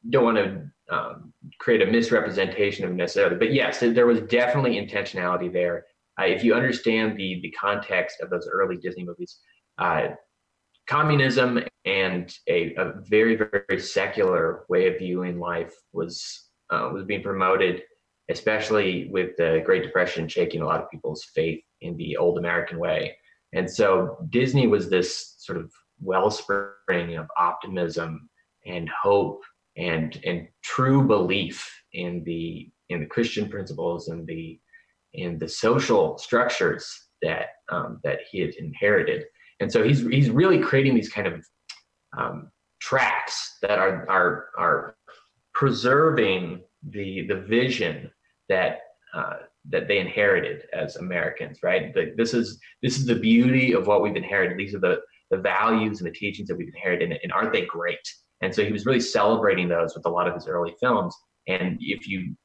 [0.09, 3.37] don't want to um, create a misrepresentation of necessarily.
[3.37, 5.87] But yes, there was definitely intentionality there.
[6.21, 9.39] Uh, if you understand the the context of those early Disney movies,
[9.79, 10.09] uh,
[10.87, 17.23] communism and a, a, very very secular way of viewing life was uh, was being
[17.23, 17.83] promoted,
[18.31, 22.79] especially with the Great Depression shaking a lot of people's faith in the old American
[22.79, 23.17] way.
[23.53, 25.71] And so Disney was this sort of
[26.01, 28.29] wellspring of optimism
[28.67, 29.43] and hope
[29.79, 34.59] and and true belief in the in the Christian principles and the
[35.15, 36.87] in the social structures
[37.23, 39.25] that um, that he had inherited.
[39.61, 41.45] And so he's he's really creating these kind of
[42.17, 44.97] um, tracks that are are are
[45.55, 48.11] preserving the the vision
[48.49, 48.81] that
[49.15, 49.37] uh,
[49.71, 51.93] that they inherited as Americans, right?
[51.95, 54.59] The, this is this is the beauty of what we've inherited.
[54.59, 57.67] These are the the values and the teachings that we've inherited, and, and aren't they
[57.67, 57.99] great?
[58.41, 61.15] And so he was really celebrating those with a lot of his early films.
[61.49, 62.37] And if you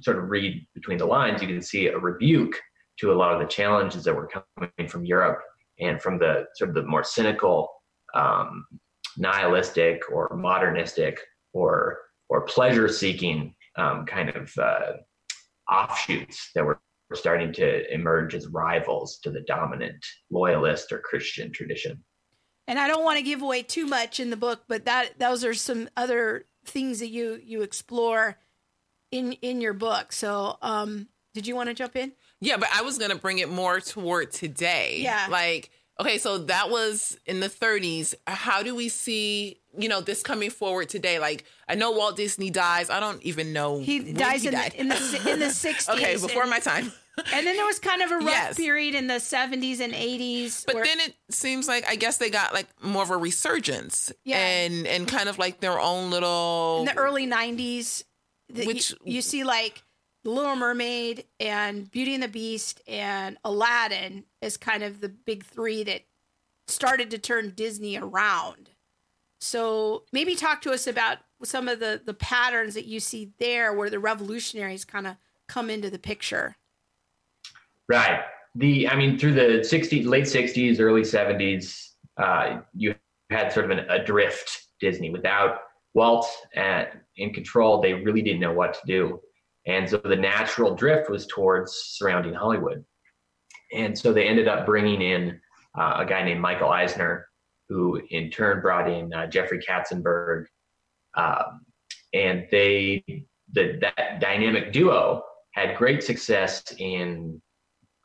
[0.00, 2.60] sort of read between the lines, you can see a rebuke
[3.00, 5.40] to a lot of the challenges that were coming from Europe
[5.78, 7.70] and from the sort of the more cynical,
[8.14, 8.64] um,
[9.18, 11.18] nihilistic or modernistic
[11.52, 14.94] or or pleasure-seeking um, kind of uh,
[15.70, 16.80] offshoots that were
[17.14, 22.02] starting to emerge as rivals to the dominant loyalist or Christian tradition
[22.68, 25.44] and I don't want to give away too much in the book, but that those
[25.44, 28.38] are some other things that you you explore
[29.10, 30.12] in in your book.
[30.12, 32.12] So, um, did you want to jump in?
[32.40, 34.98] Yeah, but I was gonna bring it more toward today.
[35.00, 38.14] Yeah, like okay, so that was in the 30s.
[38.26, 41.18] How do we see you know this coming forward today?
[41.18, 42.90] Like I know Walt Disney dies.
[42.90, 45.88] I don't even know he dies he in, The, in the in the 60s.
[45.94, 46.92] okay, before and, my time
[47.32, 48.56] and then there was kind of a rough yes.
[48.56, 50.66] period in the 70s and 80s.
[50.66, 54.12] But where- then it seems like I guess they got like more of a resurgence.
[54.24, 54.38] Yeah.
[54.38, 58.04] And and kind of like their own little in the early 90s
[58.48, 59.82] the, which you, you see like
[60.24, 65.44] The Little Mermaid and Beauty and the Beast and Aladdin is kind of the big
[65.44, 66.02] 3 that
[66.68, 68.70] started to turn Disney around.
[69.40, 73.72] So maybe talk to us about some of the the patterns that you see there
[73.72, 76.56] where the revolutionaries kind of come into the picture.
[77.88, 78.20] Right.
[78.54, 82.94] The I mean, through the 60s, late 60s, early 70s, uh, you
[83.30, 85.58] had sort of an adrift Disney without
[85.94, 87.80] Walt at, in control.
[87.80, 89.20] They really didn't know what to do,
[89.66, 92.84] and so the natural drift was towards surrounding Hollywood.
[93.74, 95.40] And so they ended up bringing in
[95.76, 97.28] uh, a guy named Michael Eisner,
[97.68, 100.46] who in turn brought in uh, Jeffrey Katzenberg,
[101.14, 101.60] um,
[102.14, 103.04] and they
[103.52, 105.22] the that dynamic duo
[105.52, 107.40] had great success in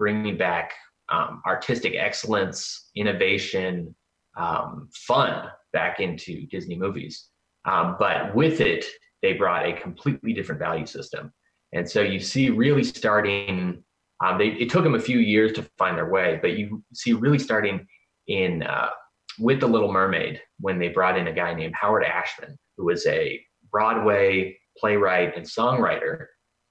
[0.01, 0.73] bringing back
[1.09, 3.95] um, artistic excellence, innovation,
[4.35, 7.27] um, fun back into Disney movies.
[7.65, 8.83] Um, but with it,
[9.21, 11.31] they brought a completely different value system.
[11.71, 13.83] And so you see, really starting,
[14.25, 17.13] um, they, it took them a few years to find their way, but you see,
[17.13, 17.85] really starting
[18.25, 18.89] in uh,
[19.37, 23.05] with The Little Mermaid when they brought in a guy named Howard Ashman, who was
[23.05, 23.39] a
[23.71, 26.25] Broadway playwright and songwriter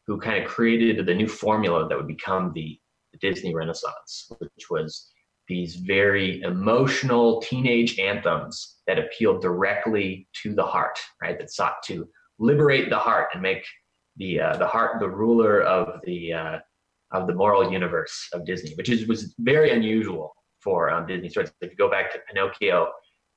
[0.09, 2.90] who kind of created the new formula that would become the the
[3.21, 5.11] Disney Renaissance, which was
[5.49, 11.39] these very emotional teenage anthems that appealed directly to the heart, right?
[11.39, 13.65] That sought to liberate the heart and make
[14.17, 16.59] the uh, the heart the ruler of the uh,
[17.13, 21.53] of the moral universe of Disney, which is was very unusual for um, Disney stories.
[21.61, 22.89] If you go back to Pinocchio,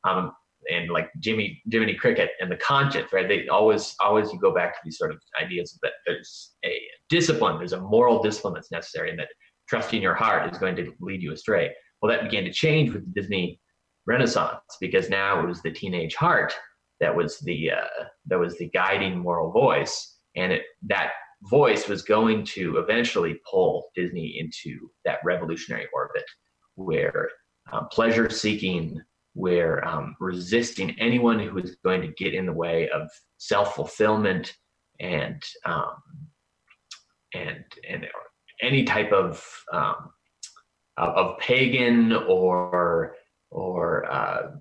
[0.03, 0.33] um,
[0.69, 3.27] and like Jimmy Jiminy Cricket and the conscience, right?
[3.27, 7.57] They always always you go back to these sort of ideas that there's a discipline,
[7.57, 9.29] there's a moral discipline that's necessary, and that
[9.67, 11.71] trusting your heart is going to lead you astray.
[12.01, 13.59] Well, that began to change with the Disney
[14.05, 16.53] Renaissance because now it was the teenage heart
[16.99, 21.11] that was the uh, that was the guiding moral voice, and it, that
[21.43, 26.23] voice was going to eventually pull Disney into that revolutionary orbit
[26.75, 27.29] where
[27.71, 29.01] um, pleasure seeking,
[29.33, 34.53] where um, resisting anyone who is going to get in the way of self fulfillment
[34.99, 35.95] and um,
[37.33, 38.05] and and
[38.63, 40.09] any type of um,
[40.97, 43.15] of pagan or
[43.51, 44.51] or uh,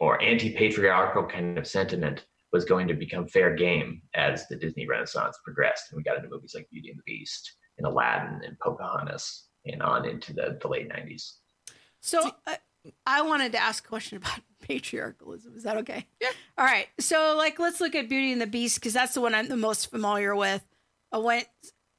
[0.00, 5.38] or anti-patriarchal kind of sentiment was going to become fair game as the Disney Renaissance
[5.44, 9.48] progressed, and we got into movies like Beauty and the Beast and Aladdin and Pocahontas,
[9.64, 11.32] and on into the, the late '90s.
[12.00, 12.56] So, uh,
[13.06, 15.56] I wanted to ask a question about patriarchalism.
[15.56, 16.06] Is that okay?
[16.20, 16.30] Yeah.
[16.58, 16.86] All right.
[17.00, 19.56] So, like, let's look at Beauty and the Beast because that's the one I'm the
[19.56, 20.62] most familiar with.
[21.12, 21.46] I went,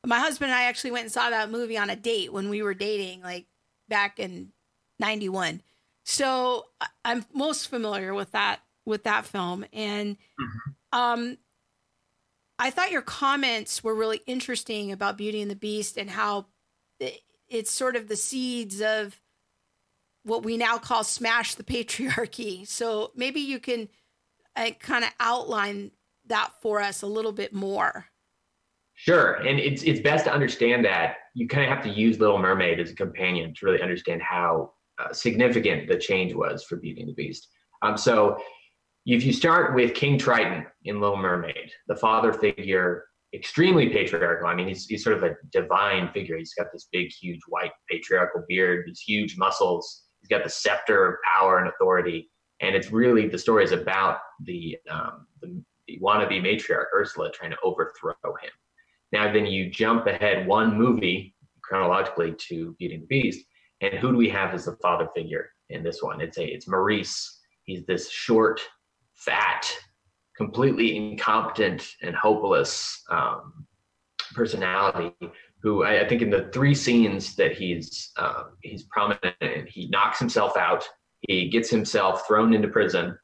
[0.06, 2.62] my husband and I actually went and saw that movie on a date when we
[2.62, 3.46] were dating, like
[3.88, 4.52] back in
[5.00, 5.62] '91.
[6.04, 6.66] So,
[7.04, 11.00] I'm most familiar with that with that film, and mm-hmm.
[11.00, 11.38] um,
[12.58, 16.46] I thought your comments were really interesting about Beauty and the Beast and how
[17.50, 19.20] it's sort of the seeds of
[20.24, 22.68] what we now call smash the patriarchy.
[22.68, 23.90] So maybe you can
[24.56, 25.92] uh, kind of outline
[26.28, 28.06] that for us a little bit more.
[29.06, 32.40] Sure, and it's it's best to understand that you kind of have to use Little
[32.40, 37.02] Mermaid as a companion to really understand how uh, significant the change was for Beauty
[37.02, 37.48] and the Beast.
[37.84, 38.40] Um, so
[39.06, 44.48] if you start with King Triton in Little Mermaid, the father figure, extremely patriarchal.
[44.48, 46.36] I mean, he's, he's sort of a divine figure.
[46.36, 50.06] He's got this big, huge white patriarchal beard, these huge muscles.
[50.22, 52.32] He's got the scepter of power and authority.
[52.62, 57.52] And it's really the story is about the, um, the, the wannabe matriarch Ursula trying
[57.52, 58.50] to overthrow him.
[59.16, 63.46] Now, then you jump ahead one movie chronologically to Beauty and the Beast,
[63.80, 66.20] and who do we have as the father figure in this one?
[66.20, 67.40] It's a it's Maurice.
[67.64, 68.60] He's this short,
[69.14, 69.72] fat,
[70.36, 73.66] completely incompetent and hopeless um,
[74.34, 75.14] personality
[75.64, 79.88] who I, I, think in the three scenes that he's uh, he's prominent in, he
[79.88, 80.86] knocks himself out,
[81.22, 83.18] he gets himself thrown into prison,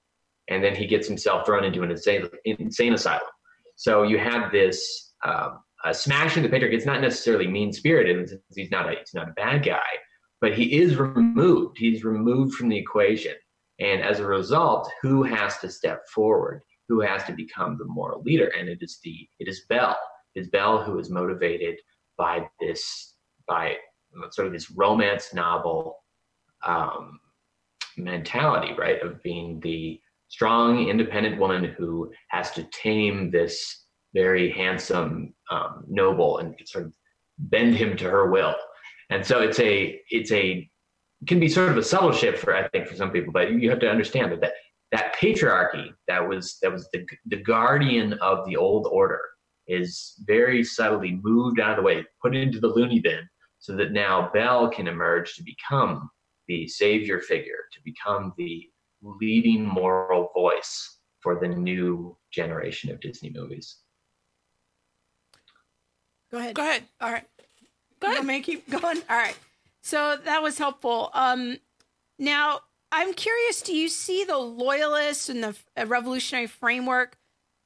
[0.47, 3.27] and then he gets himself thrown into an insane, insane asylum.
[3.75, 5.59] So you have this um,
[5.91, 6.73] smashing the patriarch.
[6.73, 8.39] It's not necessarily mean spirited.
[8.55, 9.79] He's not a he's not a bad guy,
[10.39, 11.77] but he is removed.
[11.77, 13.33] He's removed from the equation.
[13.79, 16.61] And as a result, who has to step forward?
[16.87, 18.51] Who has to become the moral leader?
[18.57, 19.97] And it is the it is Belle.
[20.35, 21.75] It is Belle who is motivated
[22.17, 23.15] by this
[23.47, 23.75] by
[24.31, 26.03] sort of this romance novel
[26.65, 27.19] um,
[27.97, 29.01] mentality, right?
[29.01, 33.80] Of being the strong, independent woman who has to tame this
[34.13, 36.93] very handsome um, noble and sort of
[37.37, 38.55] bend him to her will.
[39.09, 40.69] And so it's a it's a
[41.27, 43.69] can be sort of a subtle shift for I think for some people, but you
[43.69, 44.53] have to understand that that,
[44.91, 49.21] that patriarchy that was that was the the guardian of the old order
[49.67, 53.27] is very subtly moved out of the way, put into the loony bin,
[53.59, 56.09] so that now Belle can emerge to become
[56.47, 58.67] the savior figure, to become the
[59.01, 63.77] leading moral voice for the new generation of Disney movies.
[66.31, 66.55] Go ahead.
[66.55, 66.83] Go ahead.
[66.99, 67.27] All right.
[67.99, 68.25] Go ahead.
[68.25, 69.01] May keep going.
[69.09, 69.37] All right.
[69.81, 71.09] So that was helpful.
[71.13, 71.57] Um,
[72.17, 77.17] now, I'm curious do you see the loyalists and the revolutionary framework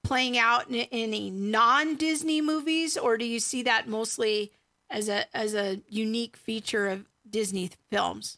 [0.04, 4.52] playing out in, in any non Disney movies, or do you see that mostly
[4.90, 8.38] as a, as a unique feature of Disney films?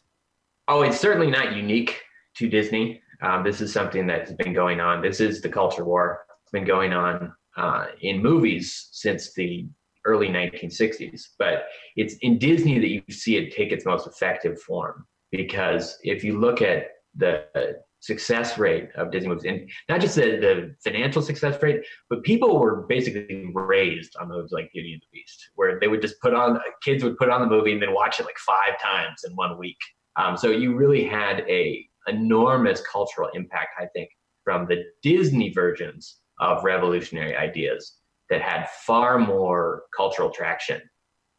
[0.66, 2.00] Oh, it's certainly not unique
[2.36, 3.02] to Disney.
[3.22, 5.02] Um, this is something that has been going on.
[5.02, 6.24] This is the culture war.
[6.42, 9.68] It's been going on uh, in movies since the
[10.08, 11.22] early 1960s.
[11.38, 11.64] But
[11.96, 16.40] it's in Disney that you see it take its most effective form because if you
[16.40, 17.44] look at the
[18.00, 22.58] success rate of Disney movies, and not just the, the financial success rate, but people
[22.58, 26.34] were basically raised on movies like Beauty and the Beast, where they would just put
[26.34, 29.34] on kids would put on the movie and then watch it like five times in
[29.34, 29.78] one week.
[30.16, 34.10] Um, so you really had a enormous cultural impact, I think,
[34.44, 37.96] from the Disney versions of revolutionary ideas
[38.30, 40.80] that had far more cultural traction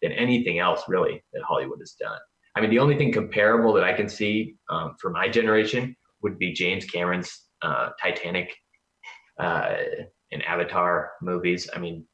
[0.02, 2.20] than anything else really that Hollywood has done.
[2.56, 6.38] I mean, the only thing comparable that I can see um, for my generation would
[6.40, 8.56] be James Cameron's uh, Titanic
[9.40, 9.76] uh,
[10.32, 11.70] and Avatar movies.
[11.74, 12.06] I mean,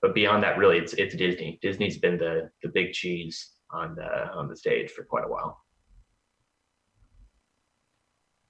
[0.00, 1.58] but beyond that, really, it's it's Disney.
[1.62, 5.58] Disney's been the the big cheese on the on the stage for quite a while.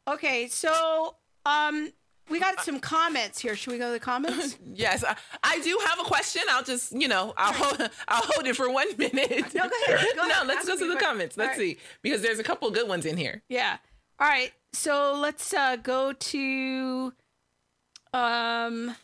[0.06, 1.92] Okay, so um,
[2.28, 3.56] we got some comments here.
[3.56, 4.58] Should we go to the comments?
[4.74, 6.42] yes, I, I, do have a question.
[6.50, 9.54] I'll just, you know, I'll hold, I'll hold it for one minute.
[9.54, 10.06] No, go ahead.
[10.16, 11.36] Go no, let's go to the comments.
[11.36, 11.58] Let's right.
[11.58, 13.42] see because there's a couple good ones in here.
[13.48, 13.78] Yeah.
[14.18, 14.52] All right.
[14.72, 17.12] So let's uh, go to
[18.12, 18.94] um,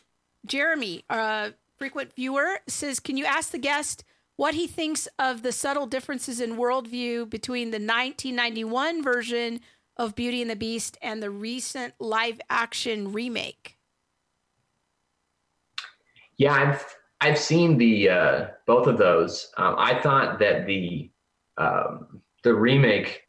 [0.46, 4.04] Jeremy, a frequent viewer, says, "Can you ask the guest?"
[4.36, 9.60] What he thinks of the subtle differences in worldview between the 1991 version
[9.96, 13.76] of Beauty and the Beast and the recent live action remake?
[16.36, 16.84] Yeah, I've
[17.20, 19.50] I've seen the uh, both of those.
[19.56, 21.10] Um, I thought that the
[21.56, 23.22] um, the remake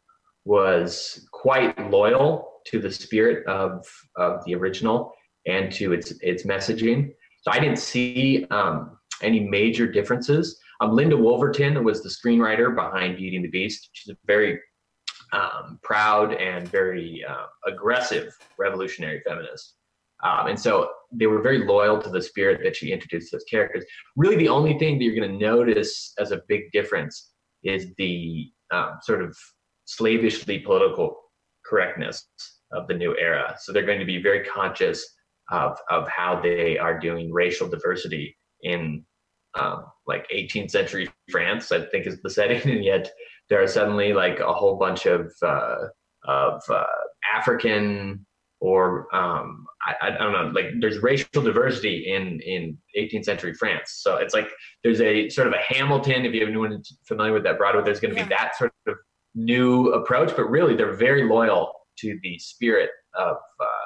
[0.44, 3.86] was quite loyal to the spirit of
[4.16, 5.12] of the original
[5.46, 7.12] and to its its messaging.
[7.42, 10.58] So I didn't see um, any major differences.
[10.80, 13.88] Um, Linda Woolverton was the screenwriter behind Beauty and the Beast.
[13.92, 14.60] She's a very
[15.32, 19.74] um, proud and very uh, aggressive revolutionary feminist.
[20.24, 23.84] Um, and so they were very loyal to the spirit that she introduced those characters.
[24.16, 28.50] Really, the only thing that you're going to notice as a big difference is the
[28.72, 29.36] um, sort of
[29.84, 31.16] slavishly political
[31.64, 32.26] correctness
[32.72, 33.56] of the new era.
[33.60, 35.04] So they're going to be very conscious
[35.50, 39.04] of of how they are doing racial diversity in
[39.58, 43.10] um, like 18th century France, I think is the setting, and yet
[43.48, 45.76] there are suddenly like a whole bunch of uh,
[46.26, 46.84] of uh,
[47.34, 48.26] African
[48.60, 53.98] or um, I, I, don't know, like there's racial diversity in in 18th century France.
[53.98, 54.48] So it's like
[54.82, 56.24] there's a sort of a Hamilton.
[56.24, 58.26] If you have anyone familiar with that Broadway, there's going to yeah.
[58.26, 58.94] be that sort of
[59.34, 63.85] new approach, but really they're very loyal to the spirit of uh,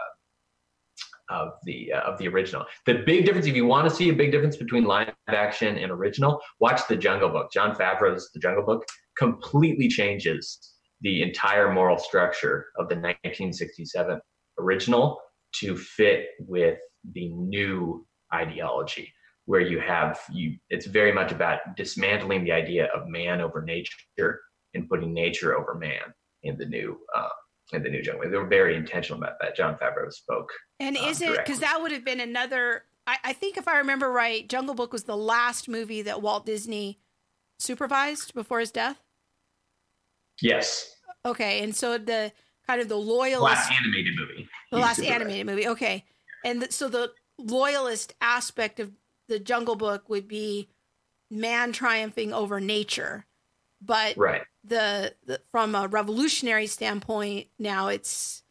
[1.30, 2.64] of the uh, of the original.
[2.86, 5.90] The big difference, if you want to see a big difference between live action and
[5.90, 7.50] original, watch The Jungle Book.
[7.52, 8.84] Jon Favreau's The Jungle Book
[9.16, 14.20] completely changes the entire moral structure of the 1967
[14.58, 15.20] original
[15.54, 16.78] to fit with
[17.12, 19.12] the new ideology
[19.46, 24.40] where you have you it's very much about dismantling the idea of man over nature
[24.74, 26.14] and putting nature over man
[26.44, 27.28] in the new uh,
[27.72, 28.30] in the new jungle.
[28.30, 29.56] They were very intentional about that.
[29.56, 30.50] Jon Favreau spoke.
[30.78, 32.84] And um, is it because that would have been another?
[33.06, 36.46] I, I, think if I remember right, Jungle Book was the last movie that Walt
[36.46, 37.00] Disney
[37.58, 38.98] supervised before his death.
[40.40, 40.94] Yes.
[41.24, 42.32] Okay, and so the
[42.66, 44.48] kind of the loyalist last animated movie.
[44.70, 45.68] The last animated movie.
[45.68, 46.04] Okay,
[46.44, 48.92] and the, so the loyalist aspect of
[49.28, 50.68] the Jungle Book would be
[51.30, 53.26] man triumphing over nature,
[53.82, 58.42] but right the, the from a revolutionary standpoint now it's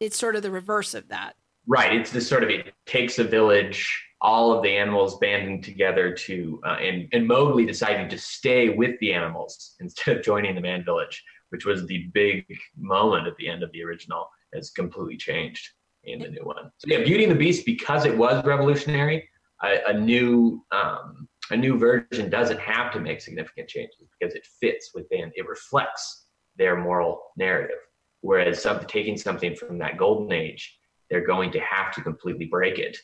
[0.00, 1.34] it's sort of the reverse of that.
[1.66, 1.94] Right.
[1.94, 6.60] It's this sort of it takes a village all of the animals banding together to
[6.64, 10.84] uh, and and mowgli deciding to stay with the animals instead of joining the man
[10.84, 12.44] village which was the big
[12.76, 15.70] moment at the end of the original has completely changed
[16.04, 16.70] in the new one.
[16.78, 19.28] So yeah beauty and the beast because it was revolutionary
[19.62, 24.46] a, a new um, a new version doesn't have to make significant changes because it
[24.60, 26.26] fits within, it reflects
[26.56, 27.78] their moral narrative.
[28.20, 30.78] Whereas some, taking something from that golden age,
[31.10, 32.96] they're going to have to completely break it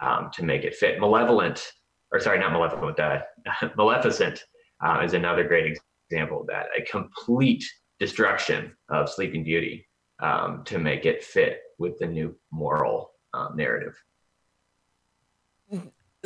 [0.00, 1.00] um, to make it fit.
[1.00, 1.72] Malevolent,
[2.12, 3.20] or sorry, not Malevolent, uh,
[3.76, 4.44] Maleficent
[4.84, 5.76] uh, is another great
[6.10, 6.66] example of that.
[6.78, 7.64] A complete
[7.98, 9.86] destruction of Sleeping Beauty
[10.20, 13.94] um, to make it fit with the new moral um, narrative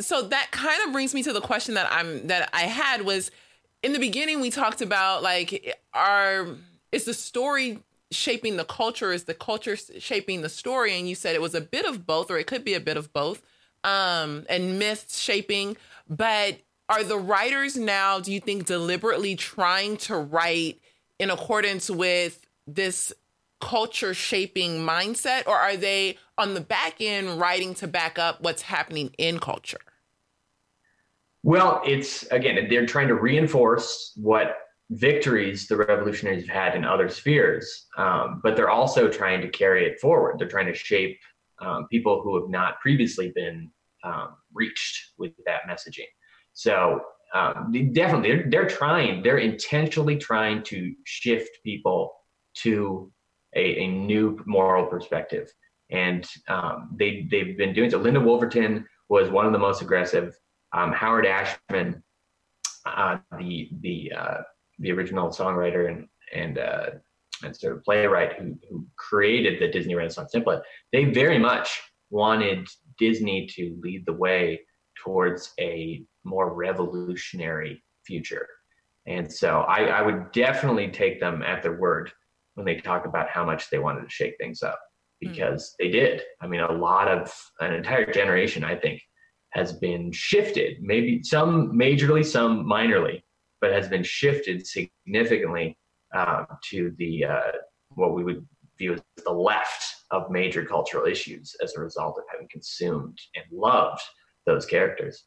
[0.03, 3.31] so that kind of brings me to the question that I'm that I had was
[3.81, 6.47] in the beginning we talked about like are
[6.91, 7.79] is the story
[8.11, 9.11] shaping the culture?
[9.11, 10.97] Is the culture shaping the story?
[10.97, 12.97] And you said it was a bit of both or it could be a bit
[12.97, 13.41] of both
[13.83, 15.77] um and myth shaping.
[16.09, 20.79] But are the writers now do you think deliberately trying to write
[21.19, 23.13] in accordance with this
[23.59, 25.47] culture shaping mindset?
[25.47, 29.79] Or are they on the back end writing to back up what's happening in culture
[31.43, 34.57] well it's again they're trying to reinforce what
[34.91, 39.85] victories the revolutionaries have had in other spheres um, but they're also trying to carry
[39.85, 41.17] it forward they're trying to shape
[41.61, 43.69] um, people who have not previously been
[44.03, 46.07] um, reached with that messaging
[46.53, 46.99] so
[47.33, 52.13] um, they definitely they're, they're trying they're intentionally trying to shift people
[52.55, 53.11] to
[53.55, 55.51] a, a new moral perspective.
[55.89, 57.97] And um, they, they've been doing so.
[57.97, 60.37] Linda Woolverton was one of the most aggressive.
[60.73, 62.03] Um, Howard Ashman,
[62.85, 64.37] uh, the the uh,
[64.79, 66.89] the original songwriter and and uh,
[67.43, 70.61] and sort of playwright who who created the Disney Renaissance template,
[70.91, 72.67] they very much wanted
[72.97, 74.61] Disney to lead the way
[75.03, 78.47] towards a more revolutionary future.
[79.05, 82.11] And so I, I would definitely take them at their word
[82.55, 84.79] when they talk about how much they wanted to shake things up
[85.21, 85.29] hmm.
[85.29, 85.73] because mm.
[85.79, 86.21] they did.
[86.41, 89.01] I mean, a lot of an entire generation, I think,
[89.53, 93.21] has been shifted, maybe some majorly, some minorly,
[93.61, 95.77] but has been shifted significantly
[96.13, 97.51] um, to the uh,
[97.89, 98.45] what we would
[98.77, 103.45] view as the left of major cultural issues as a result of having consumed and
[103.51, 104.01] loved
[104.45, 105.25] those characters.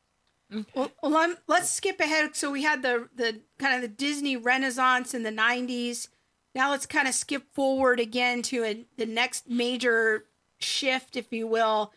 [0.74, 2.35] Well, well let's skip ahead.
[2.35, 6.09] So we had the the kind of the Disney Renaissance in the '90s.
[6.55, 10.24] Now let's kind of skip forward again to a, the next major
[10.59, 11.93] shift, if you will.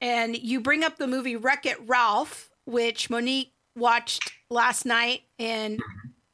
[0.00, 5.80] And you bring up the movie Wreck It Ralph, which Monique watched last night, and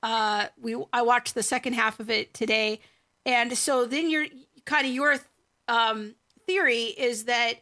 [0.03, 2.81] uh, we I watched the second half of it today.
[3.27, 4.27] And so then your
[4.65, 5.17] kind of your
[5.69, 6.15] um,
[6.47, 7.55] theory is that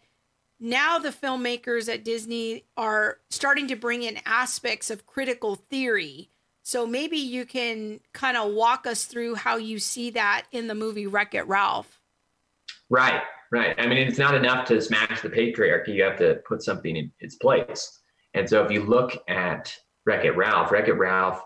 [0.61, 6.31] now the filmmakers at Disney are starting to bring in aspects of critical theory
[6.69, 10.75] So maybe you can kind of walk us through how you see that in the
[10.75, 11.98] movie Wreck It Ralph.
[12.91, 13.23] Right,
[13.53, 13.75] right.
[13.79, 15.95] I mean, it's not enough to smash the patriarchy.
[15.95, 18.01] You have to put something in its place.
[18.35, 19.75] And so if you look at
[20.07, 21.43] Wreck It Ralph, Wreck It Ralph,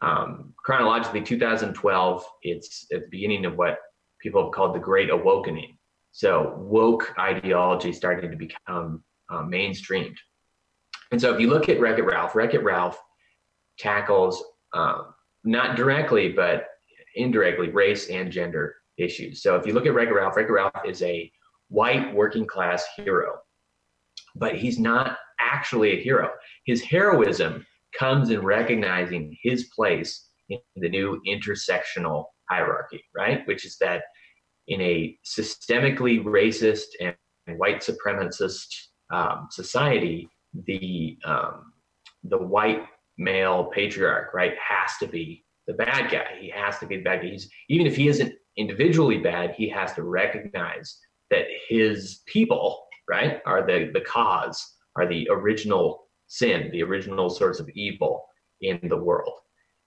[0.00, 3.78] um, chronologically 2012, it's at the beginning of what
[4.20, 5.78] people have called the Great Awakening.
[6.12, 10.16] So woke ideology starting to become uh, mainstreamed.
[11.10, 13.00] And so if you look at Wreck It Ralph, Wreck It Ralph
[13.78, 14.42] tackles
[14.72, 15.14] um,
[15.44, 16.66] not directly, but
[17.14, 19.42] indirectly race and gender issues.
[19.42, 21.30] So if you look at It Ralph, It Ralph is a
[21.68, 23.36] white working class hero,
[24.36, 26.30] but he's not actually a hero.
[26.66, 27.66] His heroism
[27.98, 33.46] comes in recognizing his place in the new intersectional hierarchy, right?
[33.46, 34.02] Which is that
[34.68, 37.14] in a systemically racist and
[37.58, 38.66] white supremacist
[39.12, 40.28] um, society,
[40.66, 41.72] the um,
[42.24, 42.84] the white
[43.18, 46.36] male patriarch, right, has to be the bad guy.
[46.40, 47.28] He has to be the bad guy.
[47.28, 50.98] He's even if he isn't individually bad, he has to recognize
[51.30, 57.60] that his people, right, are the the cause, are the original sin, the original source
[57.60, 58.24] of evil
[58.60, 59.34] in the world.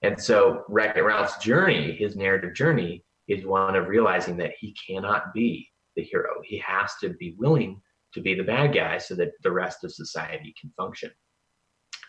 [0.03, 5.33] And so Wreck-It Ralph's journey, his narrative journey, is one of realizing that he cannot
[5.33, 6.35] be the hero.
[6.43, 7.81] He has to be willing
[8.13, 11.11] to be the bad guy so that the rest of society can function.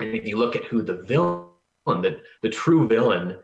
[0.01, 1.49] And if you look at who the villain,
[1.87, 3.37] the, the true villain,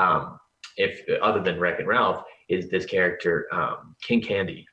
[0.00, 0.38] um,
[0.76, 4.66] if other than Wreck-It Ralph, is this character um, King Candy,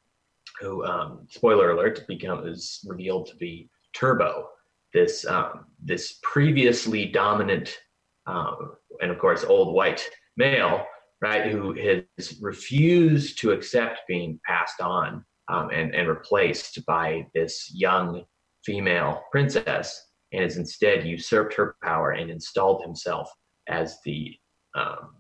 [0.59, 4.49] who, um, spoiler alert, becomes revealed to be Turbo,
[4.93, 7.77] this um, this previously dominant
[8.25, 10.03] um, and of course old white
[10.37, 10.85] male,
[11.21, 18.23] right, who has refused to accept being passed on and and replaced by this young
[18.65, 23.29] female princess, and has instead usurped her power and installed himself
[23.67, 24.33] as the
[24.77, 25.15] um,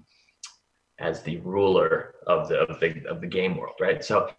[0.99, 4.03] as the ruler of the of the of the game world, right?
[4.03, 4.29] So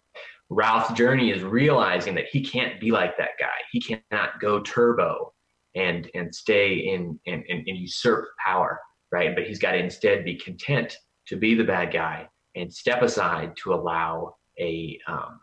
[0.49, 3.47] Ralph's journey is realizing that he can't be like that guy.
[3.71, 5.33] He cannot go turbo
[5.75, 8.79] and and stay in and, and, and usurp power,
[9.11, 9.35] right?
[9.35, 10.95] But he's got to instead be content
[11.27, 15.39] to be the bad guy and step aside to allow a um,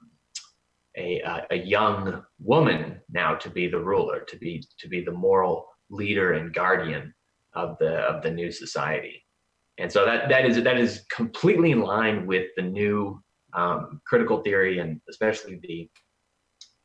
[0.99, 5.67] a, a young woman now to be the ruler, to be to be the moral
[5.91, 7.15] leader and guardian
[7.55, 9.26] of the of the new society.
[9.79, 13.23] And so that that is that is completely in line with the new
[13.53, 15.91] um, critical theory and especially the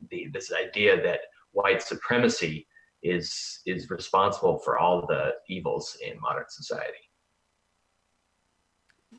[0.10, 1.20] the this idea that
[1.52, 2.68] white supremacy
[3.04, 6.98] is is responsible for all the evils in modern society.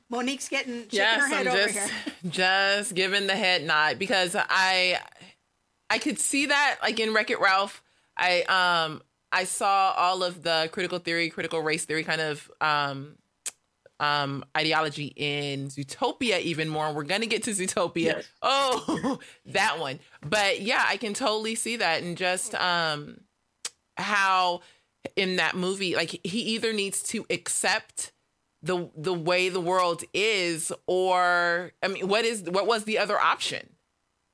[0.08, 2.12] Monique's getting yes, her head I'm over just, here.
[2.30, 4.98] just giving the head nod because I
[5.88, 7.82] I could see that like in Wreck It Ralph.
[8.16, 13.16] I um I saw all of the critical theory, critical race theory kind of um
[14.00, 16.92] um, ideology in Zootopia even more.
[16.92, 18.04] We're gonna get to Zootopia.
[18.04, 18.28] Yes.
[18.42, 20.00] Oh, that one.
[20.24, 23.20] But yeah, I can totally see that, and just um,
[23.96, 24.60] how
[25.16, 28.12] in that movie, like he either needs to accept
[28.62, 33.18] the the way the world is, or I mean, what is what was the other
[33.18, 33.68] option?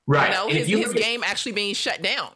[0.06, 0.28] Right.
[0.28, 2.30] You know, his, his at- game actually being shut down.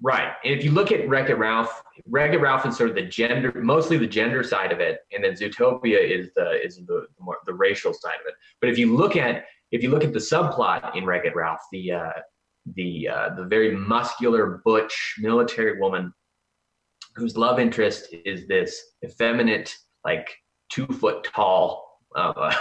[0.00, 0.32] Right.
[0.44, 3.02] And if you look at Wreck It Ralph, Wreck It Ralph is sort of the
[3.02, 7.24] gender, mostly the gender side of it, and then Zootopia is the is the, the
[7.24, 8.34] more the racial side of it.
[8.60, 11.60] But if you look at if you look at the subplot in Wreck It Ralph,
[11.72, 12.10] the uh,
[12.76, 16.12] the uh, the very muscular butch military woman
[17.16, 19.74] whose love interest is this effeminate,
[20.04, 20.28] like
[20.70, 22.54] two foot tall uh,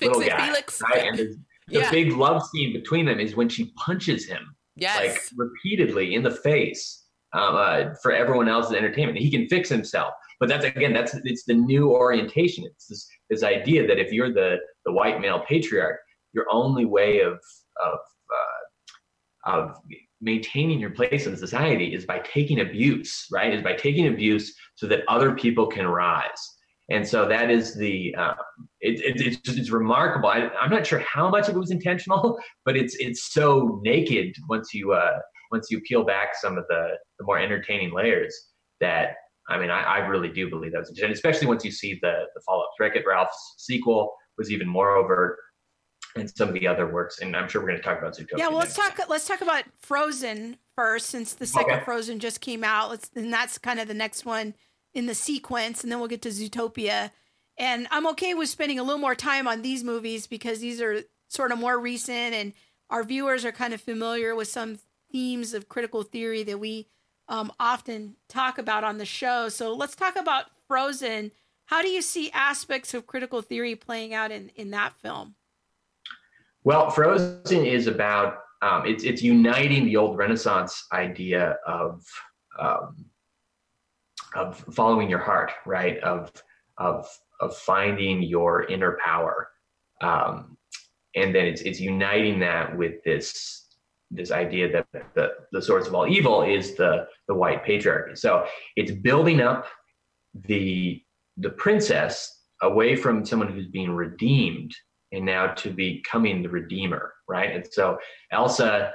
[0.00, 0.80] little guy, Felix.
[0.82, 1.08] right?
[1.08, 1.36] And the
[1.70, 1.90] Yeah.
[1.90, 4.98] big love scene between them is when she punches him Yes.
[4.98, 9.18] like repeatedly in the face um, uh, for everyone else's entertainment.
[9.18, 12.64] He can fix himself, but that's again, that's it's the new orientation.
[12.64, 15.98] It's this this idea that if you're the the white male patriarch,
[16.32, 17.34] your only way of
[17.84, 17.98] of
[19.46, 19.76] uh, of
[20.20, 23.52] maintaining your place in society is by taking abuse, right?
[23.52, 26.53] Is by taking abuse so that other people can rise.
[26.90, 28.34] And so that is the um,
[28.80, 30.28] it, it, it's just, it's remarkable.
[30.28, 34.34] I, I'm not sure how much of it was intentional, but it's it's so naked
[34.48, 35.18] once you uh,
[35.50, 38.34] once you peel back some of the the more entertaining layers
[38.80, 39.14] that
[39.48, 42.24] I mean I, I really do believe that was intentional, especially once you see the
[42.34, 42.70] the follow up.
[42.78, 45.38] Wreck It Ralph's sequel was even more overt,
[46.16, 47.20] and some of the other works.
[47.20, 48.36] And I'm sure we're going to talk about Zootopia.
[48.36, 49.00] Yeah, well, let's talk.
[49.08, 51.84] Let's talk about Frozen first, since the second Okay.
[51.84, 52.90] Frozen just came out.
[52.90, 54.54] Let's, and that's kind of the next one
[54.94, 57.10] in the sequence, and then we'll get to Zootopia.
[57.56, 61.02] And I'm okay with spending a little more time on these movies because these are
[61.28, 62.52] sort of more recent, and
[62.90, 64.78] our viewers are kind of familiar with some
[65.10, 66.88] themes of critical theory that we
[67.28, 69.48] um, often talk about on the show.
[69.48, 71.30] So let's talk about Frozen.
[71.66, 75.34] how do you see aspects of critical theory playing out in in that film?
[76.64, 82.04] Well, Frozen is about um, it's it's uniting the old Renaissance idea of
[82.58, 83.04] um,
[84.34, 85.98] of following your heart, right?
[86.02, 86.32] Of
[86.78, 87.06] of
[87.40, 89.48] of finding your inner power,
[90.00, 90.56] um,
[91.14, 93.66] and then it's it's uniting that with this
[94.10, 98.16] this idea that the the source of all evil is the the white patriarchy.
[98.16, 99.66] So it's building up
[100.34, 101.02] the
[101.36, 104.74] the princess away from someone who's being redeemed
[105.12, 107.54] and now to becoming the redeemer, right?
[107.54, 107.98] And so
[108.32, 108.92] Elsa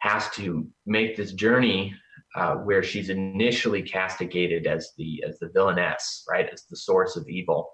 [0.00, 1.94] has to make this journey
[2.34, 7.28] uh, where she's initially castigated as the as the villainess, right, as the source of
[7.28, 7.70] evil.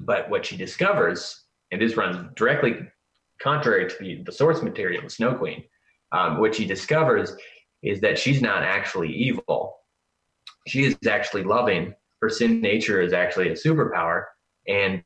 [0.00, 2.76] But what she discovers, and this runs directly
[3.40, 5.64] contrary to the, the source material of Snow Queen,
[6.12, 7.34] um, what she discovers
[7.82, 9.76] is that she's not actually evil.
[10.68, 11.94] She is actually loving.
[12.20, 14.24] Her sin nature is actually a superpower.
[14.68, 15.02] And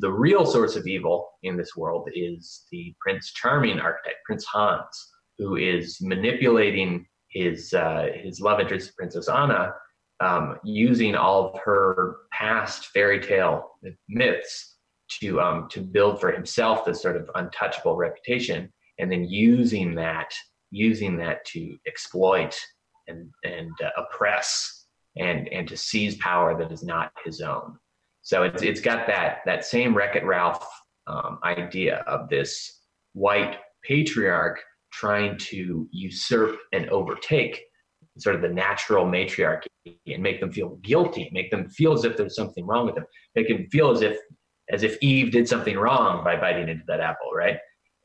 [0.00, 5.12] the real source of evil in this world is the Prince Charming archetype, Prince Hans,
[5.38, 9.72] who is manipulating his uh, his love interest, Princess Anna,
[10.20, 13.70] um, using all of her past fairy tale
[14.08, 14.76] myths
[15.20, 20.32] to um, to build for himself this sort of untouchable reputation, and then using that
[20.70, 22.54] using that to exploit
[23.06, 27.76] and and uh, oppress and and to seize power that is not his own.
[28.22, 30.66] So it's it's got that that same Wreck It Ralph
[31.06, 32.82] um, idea of this
[33.14, 34.60] white patriarch
[34.92, 37.62] trying to usurp and overtake
[38.18, 39.68] sort of the natural matriarchy
[40.06, 43.04] and make them feel guilty, make them feel as if there's something wrong with them,
[43.34, 44.18] make them feel as if
[44.70, 47.56] as if Eve did something wrong by biting into that apple, right?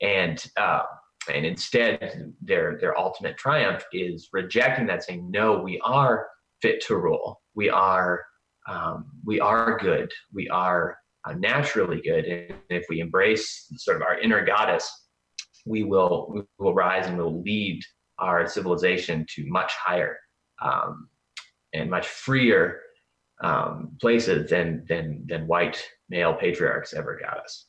[0.01, 0.83] And uh,
[1.33, 6.27] and instead, their their ultimate triumph is rejecting that, saying, "No, we are
[6.61, 7.41] fit to rule.
[7.55, 8.23] We are
[8.67, 10.11] um, we are good.
[10.33, 12.25] We are uh, naturally good.
[12.25, 14.89] And if we embrace sort of our inner goddess,
[15.65, 17.81] we will we will rise and will lead
[18.19, 20.17] our civilization to much higher
[20.61, 21.07] um,
[21.73, 22.81] and much freer
[23.43, 27.65] um, places than than than white male patriarchs ever got us.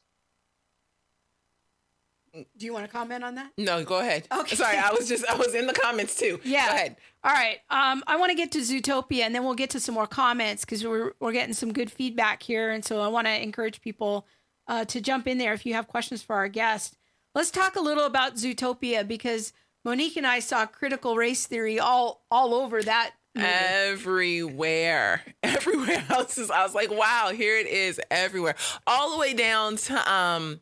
[2.57, 3.53] Do you want to comment on that?
[3.57, 4.27] No, go ahead.
[4.37, 4.57] Okay.
[4.57, 6.41] Sorry, I was just I was in the comments too.
[6.45, 6.67] Yeah.
[6.67, 6.97] Go ahead.
[7.23, 7.59] All right.
[7.71, 10.65] Um, I want to get to Zootopia, and then we'll get to some more comments
[10.65, 14.27] because we're we're getting some good feedback here, and so I want to encourage people
[14.67, 16.97] uh, to jump in there if you have questions for our guest.
[17.35, 19.53] Let's talk a little about Zootopia because
[19.85, 23.13] Monique and I saw critical race theory all all over that.
[23.35, 23.49] Movie.
[23.49, 26.51] Everywhere, everywhere else is.
[26.51, 28.55] I was like, wow, here it is everywhere,
[28.87, 30.61] all the way down to um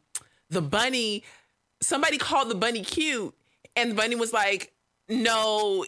[0.49, 1.23] the bunny
[1.83, 3.35] somebody called the bunny cute,
[3.77, 4.73] and the bunny was like,
[5.09, 5.85] "No,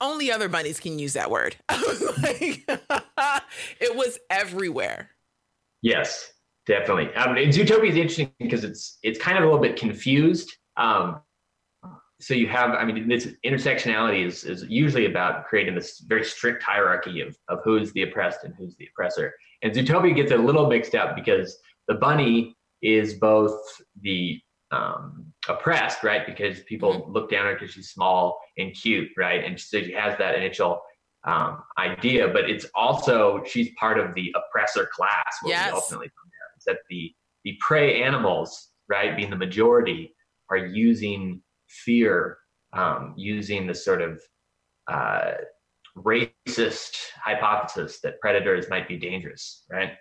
[0.00, 2.64] only other bunnies can use that word." I was like,
[3.80, 5.10] it was everywhere.
[5.82, 6.32] Yes,
[6.66, 7.14] definitely.
[7.14, 10.52] Um, and Zootopia is interesting because it's it's kind of a little bit confused.
[10.76, 11.20] Um,
[12.18, 16.62] so you have, I mean, this intersectionality is is usually about creating this very strict
[16.62, 19.34] hierarchy of of who's the oppressed and who's the oppressor.
[19.62, 21.58] And Zootopia gets a little mixed up because
[21.88, 23.58] the bunny is both
[24.00, 24.40] the
[24.70, 26.26] um, oppressed, right?
[26.26, 27.12] Because people mm-hmm.
[27.12, 29.44] look down at her because she's small and cute, right?
[29.44, 30.80] And so she has that initial
[31.24, 35.36] um, idea, but it's also she's part of the oppressor class.
[35.42, 35.70] What yes.
[35.70, 36.25] we ultimately come there is
[36.66, 37.12] that the
[37.44, 40.12] the prey animals, right, being the majority,
[40.50, 42.38] are using fear,
[42.72, 44.20] um, using the sort of
[44.88, 45.32] uh,
[45.96, 49.92] racist hypothesis that predators might be dangerous, right?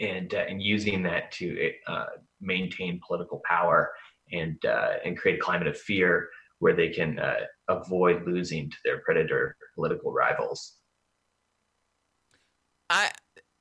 [0.00, 2.06] And uh, and using that to uh,
[2.40, 3.92] maintain political power
[4.32, 6.28] and uh, and create a climate of fear
[6.60, 7.34] where they can uh,
[7.68, 10.79] avoid losing to their predator political rivals.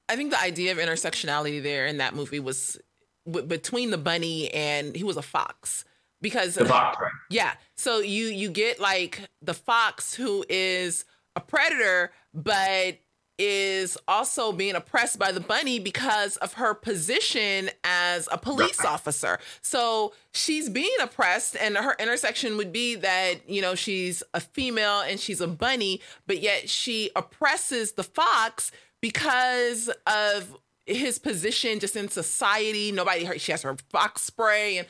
[0.10, 2.80] I think the idea of intersectionality there in that movie was
[3.26, 5.86] w- between the bunny and he was a fox
[6.22, 7.12] because the fox, right?
[7.30, 11.06] Yeah, so you you get like the fox who is
[11.36, 12.98] a predator, but
[13.40, 18.92] is also being oppressed by the bunny because of her position as a police right.
[18.92, 19.40] officer.
[19.62, 25.00] So she's being oppressed, and her intersection would be that, you know, she's a female
[25.00, 31.96] and she's a bunny, but yet she oppresses the fox because of his position just
[31.96, 32.92] in society.
[32.92, 34.88] Nobody, she has her box spray and.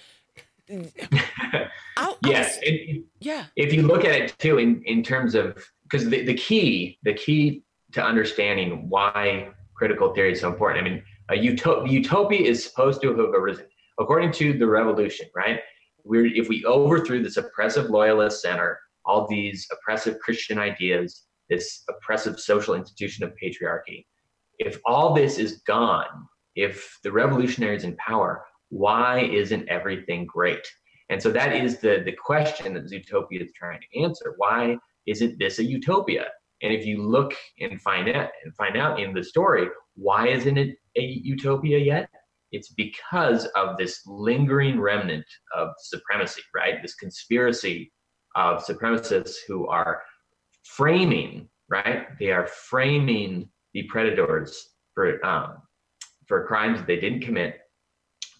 [1.97, 2.57] I, yes.
[2.57, 3.45] I was, it, yeah.
[3.55, 7.13] If you look at it too, in, in terms of, because the, the key, the
[7.13, 10.85] key to understanding why critical theory is so important.
[10.85, 13.65] I mean, a utop- utopia is supposed to have arisen
[13.99, 15.59] according to the revolution, right?
[16.03, 22.39] We're, if we overthrew this oppressive loyalist center, all these oppressive Christian ideas, this oppressive
[22.39, 24.05] social institution of patriarchy,
[24.59, 30.67] if all this is gone, if the revolutionaries in power, why isn't everything great?
[31.09, 34.35] And so that is the the question that Zootopia is trying to answer.
[34.37, 34.77] Why
[35.07, 36.27] isn't this a utopia?
[36.61, 40.57] And if you look and find out and find out in the story, why isn't
[40.57, 42.09] it a utopia yet?
[42.51, 45.25] It's because of this lingering remnant
[45.55, 46.81] of supremacy, right?
[46.81, 47.91] This conspiracy
[48.35, 50.01] of supremacists who are
[50.75, 52.07] framing, right?
[52.19, 55.57] They are framing the predators for um,
[56.27, 57.59] for crimes that they didn't commit.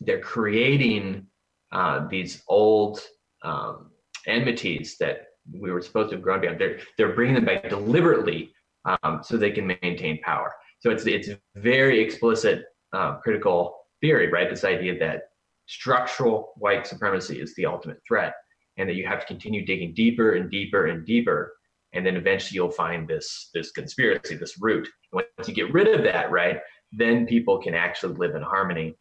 [0.01, 1.27] They're creating
[1.71, 3.01] uh, these old
[3.43, 3.91] um,
[4.27, 6.59] enmities that we were supposed to have grown beyond.
[6.59, 8.53] They're they're bringing them back deliberately
[8.85, 10.53] um, so they can maintain power.
[10.79, 14.49] So it's it's very explicit uh, critical theory, right?
[14.49, 15.23] This idea that
[15.65, 18.33] structural white supremacy is the ultimate threat,
[18.77, 21.53] and that you have to continue digging deeper and deeper and deeper,
[21.93, 24.87] and then eventually you'll find this this conspiracy, this root.
[25.11, 26.59] Once you get rid of that, right,
[26.91, 28.95] then people can actually live in harmony,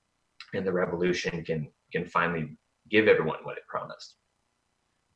[0.55, 2.57] and the revolution can can finally
[2.91, 4.17] give everyone what it promised.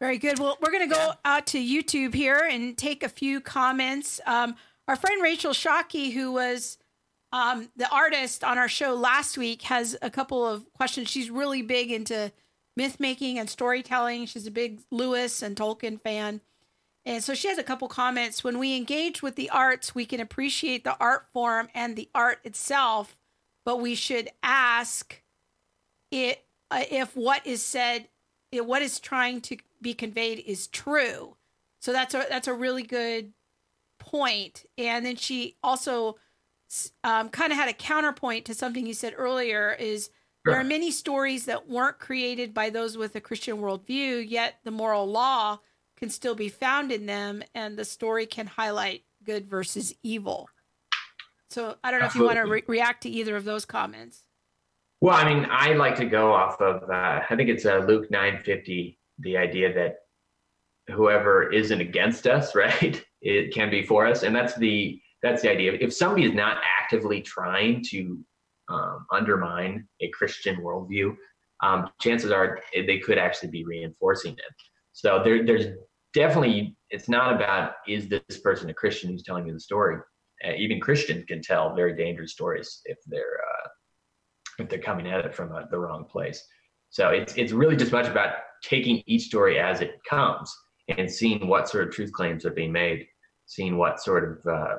[0.00, 0.38] Very good.
[0.38, 4.20] Well, we're going to go out to YouTube here and take a few comments.
[4.26, 4.56] Um,
[4.88, 6.76] our friend Rachel Shockey, who was
[7.32, 11.08] um, the artist on our show last week, has a couple of questions.
[11.08, 12.32] She's really big into
[12.76, 14.26] myth making and storytelling.
[14.26, 16.40] She's a big Lewis and Tolkien fan.
[17.04, 18.44] And so she has a couple comments.
[18.44, 22.38] When we engage with the arts, we can appreciate the art form and the art
[22.44, 23.16] itself,
[23.64, 25.20] but we should ask
[26.10, 28.08] it uh, if what is said,
[28.52, 31.36] what is trying to be conveyed is true.
[31.80, 33.32] So that's a that's a really good
[33.98, 34.64] point.
[34.78, 36.16] And then she also
[37.02, 39.76] um, kind of had a counterpoint to something you said earlier.
[39.78, 40.10] Is
[40.44, 44.70] there are many stories that weren't created by those with a Christian worldview, yet the
[44.70, 45.58] moral law
[46.02, 50.48] can still be found in them, and the story can highlight good versus evil.
[51.48, 52.32] So I don't know Absolutely.
[52.32, 54.24] if you want to re- react to either of those comments.
[55.00, 58.10] Well, I mean, I like to go off of uh, I think it's uh, Luke
[58.10, 59.98] nine fifty the idea that
[60.92, 65.52] whoever isn't against us, right, it can be for us, and that's the that's the
[65.52, 65.74] idea.
[65.74, 68.18] If somebody is not actively trying to
[68.68, 71.14] um, undermine a Christian worldview,
[71.62, 74.54] um, chances are they could actually be reinforcing it.
[74.92, 75.66] So there, there's
[76.14, 79.98] definitely it's not about is this person a Christian who's telling you the story.
[80.44, 83.68] Uh, even Christians can tell very dangerous stories if they're uh,
[84.58, 86.44] if they're coming at it from a, the wrong place.
[86.90, 90.54] So it's it's really just much about taking each story as it comes
[90.88, 93.06] and seeing what sort of truth claims are being made,
[93.46, 94.76] seeing what sort of uh,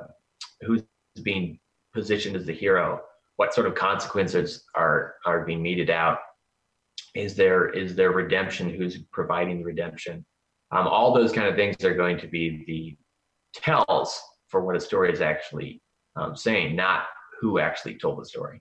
[0.62, 0.82] who's
[1.22, 1.58] being
[1.92, 3.00] positioned as the hero,
[3.36, 6.18] what sort of consequences are are being meted out.
[7.14, 8.70] Is there is there redemption?
[8.70, 10.24] Who's providing the redemption?
[10.74, 14.80] Um, all those kind of things are going to be the tells for what a
[14.80, 15.80] story is actually
[16.16, 17.04] um, saying, not
[17.40, 18.60] who actually told the story.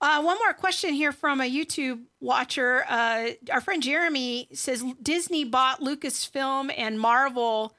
[0.00, 2.84] Uh, one more question here from a YouTube watcher.
[2.88, 7.74] Uh, our friend Jeremy says Disney bought Lucasfilm and Marvel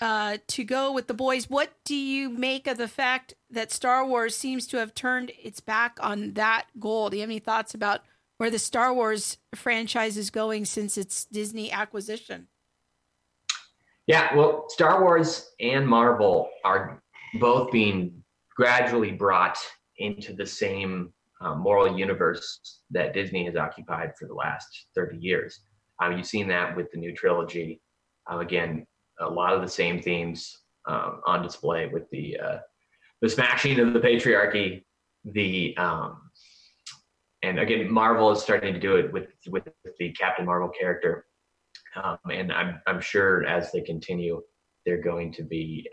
[0.00, 1.50] uh, to go with the boys.
[1.50, 5.60] What do you make of the fact that Star Wars seems to have turned its
[5.60, 7.10] back on that goal?
[7.10, 8.00] Do you have any thoughts about
[8.40, 12.48] where the Star Wars franchise is going since its Disney acquisition?
[14.06, 17.02] Yeah, well, Star Wars and Marvel are
[17.38, 18.22] both being
[18.56, 19.58] gradually brought
[19.98, 21.12] into the same
[21.42, 25.60] um, moral universe that Disney has occupied for the last 30 years.
[26.02, 27.82] Um, you've seen that with the new trilogy.
[28.26, 28.86] Um, again,
[29.20, 32.58] a lot of the same themes um, on display with the uh,
[33.20, 34.82] the smashing of the patriarchy,
[35.26, 36.29] the um,
[37.42, 39.64] and again, Marvel is starting to do it with with
[39.98, 41.26] the Captain Marvel character,
[42.02, 44.42] um, and I'm I'm sure as they continue,
[44.84, 45.88] they're going to be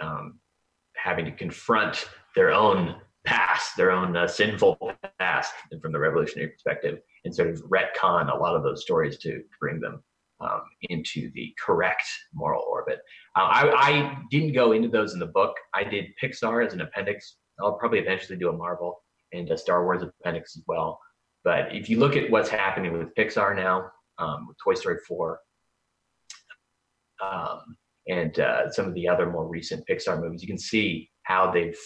[0.95, 2.95] having to confront their own
[3.25, 4.77] past, their own uh, sinful
[5.19, 9.17] past and from the revolutionary perspective, and sort of retcon a lot of those stories
[9.19, 10.01] to bring them
[10.39, 12.99] um, into the correct moral orbit.
[13.35, 15.55] Uh, I, I, didn't go into those in the book.
[15.73, 17.37] I did Pixar as an appendix.
[17.59, 19.01] I'll probably eventually do a Marvel
[19.33, 20.99] and a Star Wars appendix as well.
[21.43, 25.39] But if you look at what's happening with Pixar now, um, with Toy Story 4,
[27.23, 27.77] um,
[28.07, 31.77] and uh, some of the other more recent Pixar movies, you can see how they've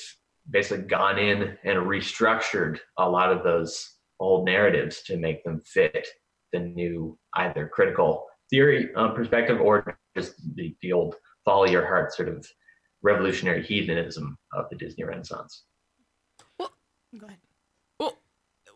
[0.49, 6.07] basically gone in and restructured a lot of those old narratives to make them fit
[6.53, 12.13] the new either critical theory um, perspective or just the, the old follow your heart
[12.13, 12.45] sort of
[13.01, 15.63] revolutionary heathenism of the Disney Renaissance.
[16.59, 16.71] Well,
[17.17, 17.39] go ahead.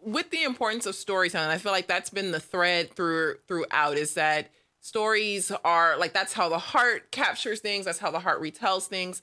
[0.06, 4.14] With the importance of storytelling, I feel like that's been the thread through throughout is
[4.14, 8.86] that stories are like that's how the heart captures things, that's how the heart retells
[8.86, 9.22] things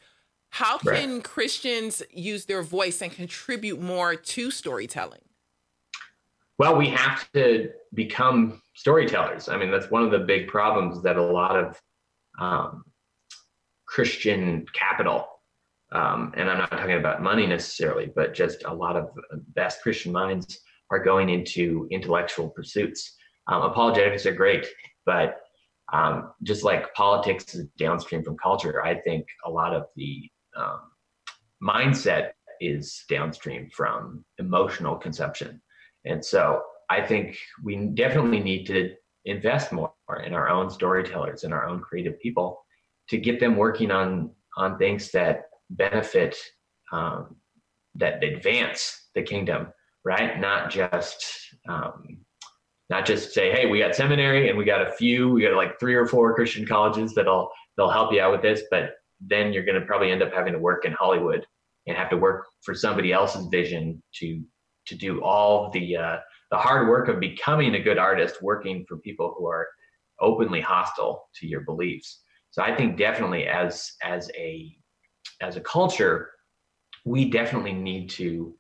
[0.50, 1.24] How can right.
[1.24, 5.22] Christians use their voice and contribute more to storytelling?
[6.58, 9.48] Well, we have to become storytellers.
[9.48, 11.80] I mean, that's one of the big problems that a lot of
[12.38, 12.84] um,
[13.86, 15.26] Christian capital,
[15.90, 19.10] um, and I'm not talking about money necessarily, but just a lot of
[19.54, 20.60] best Christian minds
[20.92, 23.16] are going into intellectual pursuits.
[23.48, 24.66] Um, apologetics are great,
[25.04, 25.40] but
[25.92, 30.80] um, just like politics is downstream from culture, I think a lot of the um,
[31.62, 32.30] mindset
[32.60, 35.60] is downstream from emotional conception.
[36.04, 39.92] And so I think we definitely need to invest more
[40.24, 42.60] in our own storytellers and our own creative people
[43.08, 46.36] to get them working on on things that benefit
[46.92, 47.36] um,
[47.94, 49.68] that advance the kingdom
[50.04, 50.38] right?
[50.40, 51.24] Not just
[51.68, 52.18] um,
[52.90, 55.80] not just say hey we got seminary and we got a few we got like
[55.80, 58.90] three or four christian colleges that'll they'll help you out with this but
[59.20, 61.46] then you're going to probably end up having to work in hollywood
[61.86, 64.42] and have to work for somebody else's vision to
[64.86, 66.16] to do all the uh,
[66.50, 69.66] the hard work of becoming a good artist working for people who are
[70.20, 72.20] openly hostile to your beliefs.
[72.50, 74.76] So i think definitely as as a
[75.40, 76.30] as a culture
[77.04, 78.54] we definitely need to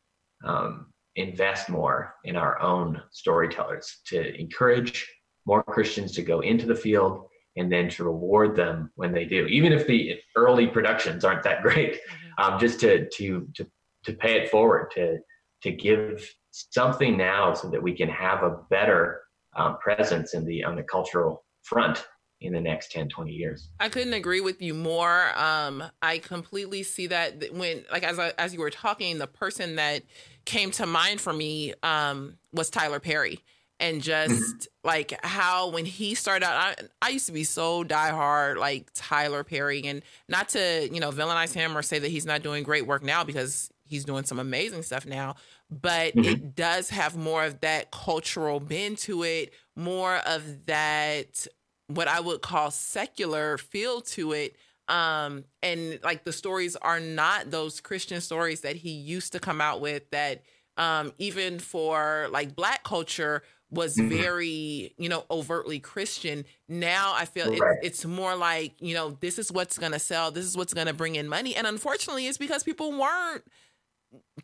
[0.44, 5.06] um, invest more in our own storytellers to encourage
[5.44, 9.46] more christians to go into the field and then to reward them when they do.
[9.46, 12.54] Even if the early productions aren't that great mm-hmm.
[12.54, 13.66] um, just to to to
[14.04, 15.18] to pay it forward to
[15.62, 19.20] to give something now so that we can have a better
[19.56, 22.04] um, presence in the on the cultural front
[22.40, 23.68] in the next 10 20 years.
[23.78, 25.30] I couldn't agree with you more.
[25.38, 29.76] Um i completely see that when like as I, as you were talking the person
[29.76, 30.02] that
[30.44, 33.40] came to mind for me um was tyler perry
[33.80, 34.86] and just mm-hmm.
[34.88, 36.54] like how when he started out
[37.02, 41.10] I, I used to be so diehard like tyler perry and not to you know
[41.10, 44.38] villainize him or say that he's not doing great work now because he's doing some
[44.38, 45.34] amazing stuff now
[45.80, 46.28] but mm-hmm.
[46.28, 51.46] it does have more of that cultural bend to it, more of that
[51.86, 54.56] what I would call secular feel to it.
[54.92, 59.58] Um, and like the stories are not those Christian stories that he used to come
[59.58, 60.42] out with that
[60.76, 64.10] um, even for like black culture was mm-hmm.
[64.10, 66.44] very, you know, overtly Christian.
[66.68, 67.78] Now I feel right.
[67.82, 70.30] it, it's more like, you know, this is what's going to sell.
[70.30, 71.56] This is what's going to bring in money.
[71.56, 73.44] And unfortunately, it's because people weren't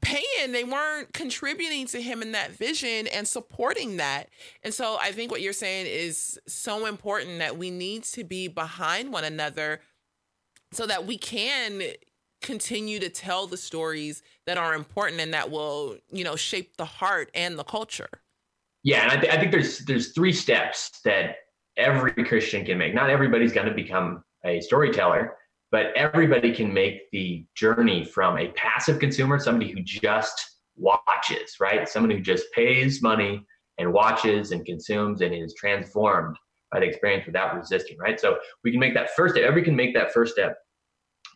[0.00, 4.30] paying they weren't contributing to him in that vision and supporting that
[4.62, 8.48] and so i think what you're saying is so important that we need to be
[8.48, 9.80] behind one another
[10.72, 11.82] so that we can
[12.40, 16.84] continue to tell the stories that are important and that will you know shape the
[16.84, 18.08] heart and the culture
[18.84, 21.36] yeah and i, th- I think there's there's three steps that
[21.76, 25.36] every christian can make not everybody's going to become a storyteller
[25.70, 31.88] but everybody can make the journey from a passive consumer, somebody who just watches, right?
[31.88, 33.44] Someone who just pays money
[33.76, 36.36] and watches and consumes and is transformed
[36.72, 38.20] by the experience without resisting, right?
[38.20, 39.44] So we can make that first step.
[39.44, 40.56] Everybody can make that first step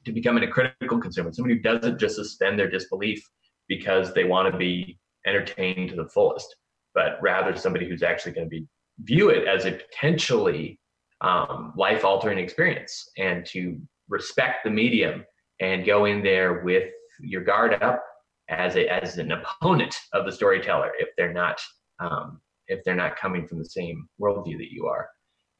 [0.04, 3.26] to becoming a critical consumer, somebody who doesn't just suspend their disbelief
[3.68, 6.56] because they want to be entertained to the fullest,
[6.94, 8.66] but rather somebody who's actually going to be
[9.00, 10.78] view it as a potentially
[11.20, 15.24] um, life altering experience and to respect the medium
[15.60, 18.02] and go in there with your guard up
[18.48, 21.60] as a as an opponent of the storyteller if they're not
[22.00, 25.08] um, if they're not coming from the same worldview that you are.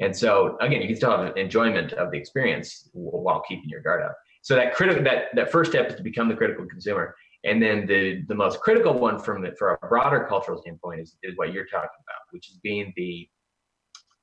[0.01, 4.03] And so again, you can still have enjoyment of the experience while keeping your guard
[4.03, 4.16] up.
[4.43, 7.14] So that critical that that first step is to become the critical consumer.
[7.45, 11.16] And then the the most critical one from the, for a broader cultural standpoint is,
[11.22, 13.28] is what you're talking about, which is being the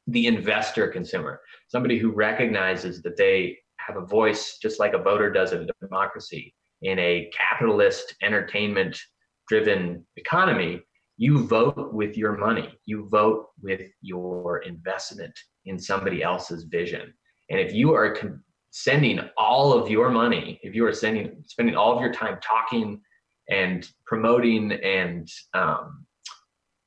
[0.08, 5.32] the investor consumer, somebody who recognizes that they have a voice just like a voter
[5.32, 6.54] does in a democracy.
[6.82, 9.00] In a capitalist, entertainment
[9.48, 10.82] driven economy,
[11.20, 17.14] you vote with your money, you vote with your investment in somebody else's vision.
[17.50, 21.76] And if you are con- sending all of your money, if you are sending spending
[21.76, 23.02] all of your time talking
[23.50, 26.06] and promoting and um,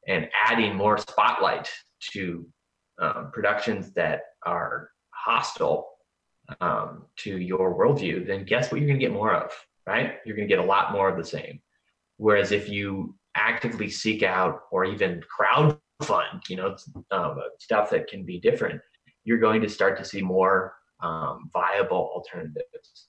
[0.08, 1.68] and adding more spotlight
[2.12, 2.46] to
[3.02, 5.90] um, productions that are hostile
[6.62, 9.52] um, to your worldview, then guess what you're going to get more of,
[9.86, 10.14] right?
[10.24, 11.60] You're going to get a lot more of the same.
[12.16, 16.76] Whereas if you actively seek out or even crowd fund, you know,
[17.10, 18.80] um, stuff that can be different,
[19.24, 23.08] you're going to start to see more um, viable alternatives.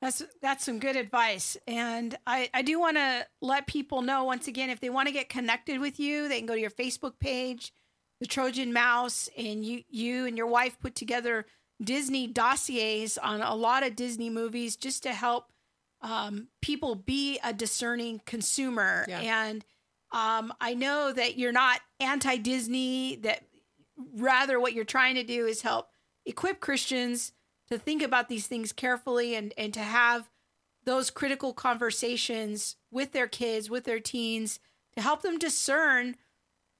[0.00, 4.48] That's that's some good advice, and I I do want to let people know once
[4.48, 7.18] again if they want to get connected with you, they can go to your Facebook
[7.20, 7.74] page
[8.20, 11.46] the Trojan Mouse, and you you and your wife put together
[11.82, 15.46] Disney dossiers on a lot of Disney movies just to help
[16.02, 19.04] um, people be a discerning consumer.
[19.08, 19.20] Yeah.
[19.20, 19.64] And
[20.12, 23.42] um, I know that you're not anti Disney, that
[24.14, 25.88] rather what you're trying to do is help
[26.24, 27.32] equip Christians
[27.70, 30.28] to think about these things carefully and, and to have
[30.84, 34.58] those critical conversations with their kids, with their teens,
[34.96, 36.16] to help them discern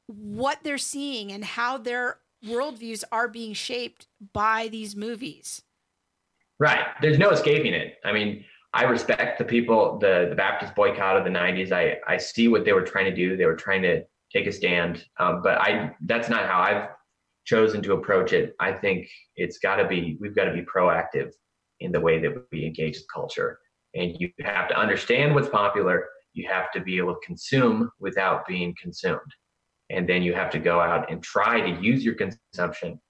[0.06, 5.62] what they're seeing and how their worldviews are being shaped by these movies.
[6.58, 6.86] Right.
[7.00, 7.98] There's no escaping it.
[8.04, 11.72] I mean, I respect the people, the, the Baptist boycott of the 90s.
[11.72, 13.36] I, I see what they were trying to do.
[13.36, 15.04] They were trying to take a stand.
[15.18, 16.88] Um, but I that's not how I've
[17.44, 18.54] chosen to approach it.
[18.60, 21.32] I think it's got to be, we've got to be proactive
[21.80, 23.58] in the way that we engage with culture.
[23.94, 26.06] And you have to understand what's popular.
[26.32, 29.18] You have to be able to consume without being consumed.
[29.88, 33.00] And then you have to go out and try to use your consumption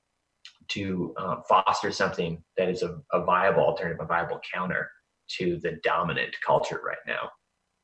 [0.69, 4.89] to uh, foster something that is a, a viable alternative, a viable counter
[5.39, 7.31] to the dominant culture right now.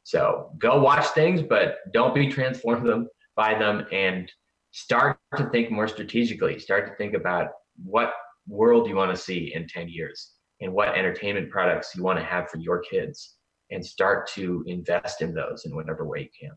[0.02, 4.30] So go watch things, but don't be transformed them by them and
[4.70, 6.58] start to think more strategically.
[6.58, 7.48] Start to think about
[7.82, 8.12] what
[8.46, 12.24] world you want to see in 10 years and what entertainment products you want to
[12.24, 13.34] have for your kids
[13.70, 16.56] and start to invest in those in whatever way you can.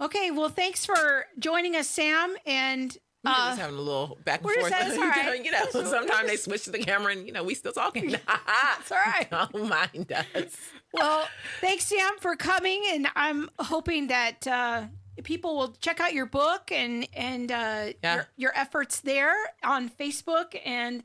[0.00, 2.36] Okay, well, thanks for joining us, Sam.
[2.44, 2.96] And
[3.26, 4.70] We're uh, just having a little back and forth.
[4.72, 5.44] right.
[5.44, 8.10] you know, sometimes they switch to the camera and, you know, we still talking.
[8.10, 8.26] That's
[8.92, 9.28] all right.
[9.32, 10.56] Oh, mine does.
[10.92, 11.28] well,
[11.60, 12.82] thanks, Sam, for coming.
[12.92, 14.84] And I'm hoping that uh,
[15.24, 18.14] people will check out your book and and uh, Yeah.
[18.14, 21.02] your, your efforts there on Facebook and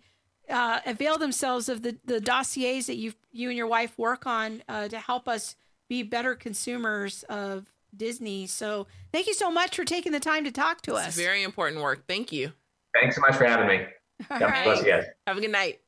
[0.49, 4.63] uh, avail themselves of the, the dossiers that you you and your wife work on
[4.67, 5.55] uh, to help us
[5.88, 8.48] be better consumers of Disney.
[8.48, 11.16] So thank you so much for taking the time to talk to It's us.
[11.16, 12.08] very important work.
[12.08, 12.52] Thank you.
[13.00, 13.86] Thanks so much for having me.
[14.30, 15.06] All God bless you guys.
[15.28, 15.80] Have a good night.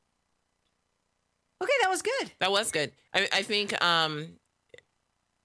[1.62, 2.32] Okay, that was good.
[2.40, 2.92] That was good.
[3.14, 4.34] I, I think um,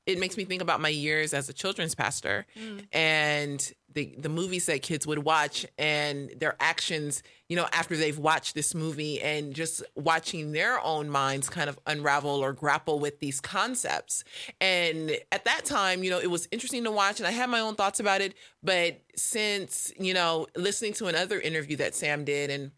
[0.09, 2.83] it makes me think about my years as a children's pastor mm.
[2.95, 7.23] and the the movies that kids would watch and their actions.
[7.51, 11.79] You know, after they've watched this movie and just watching their own minds kind of
[11.87, 14.25] unravel or grapple with these concepts.
[14.61, 17.61] And at that time, you know, it was interesting to watch, and I had my
[17.61, 18.35] own thoughts about it.
[18.63, 22.71] But since you know, listening to another interview that Sam did and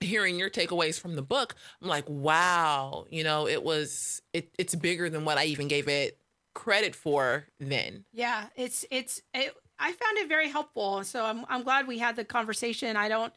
[0.00, 4.74] hearing your takeaways from the book, I'm like, wow, you know, it was it, it's
[4.74, 6.18] bigger than what I even gave it
[6.54, 8.04] credit for then.
[8.12, 11.04] Yeah, it's it's it, I found it very helpful.
[11.04, 12.96] So I'm I'm glad we had the conversation.
[12.96, 13.32] I don't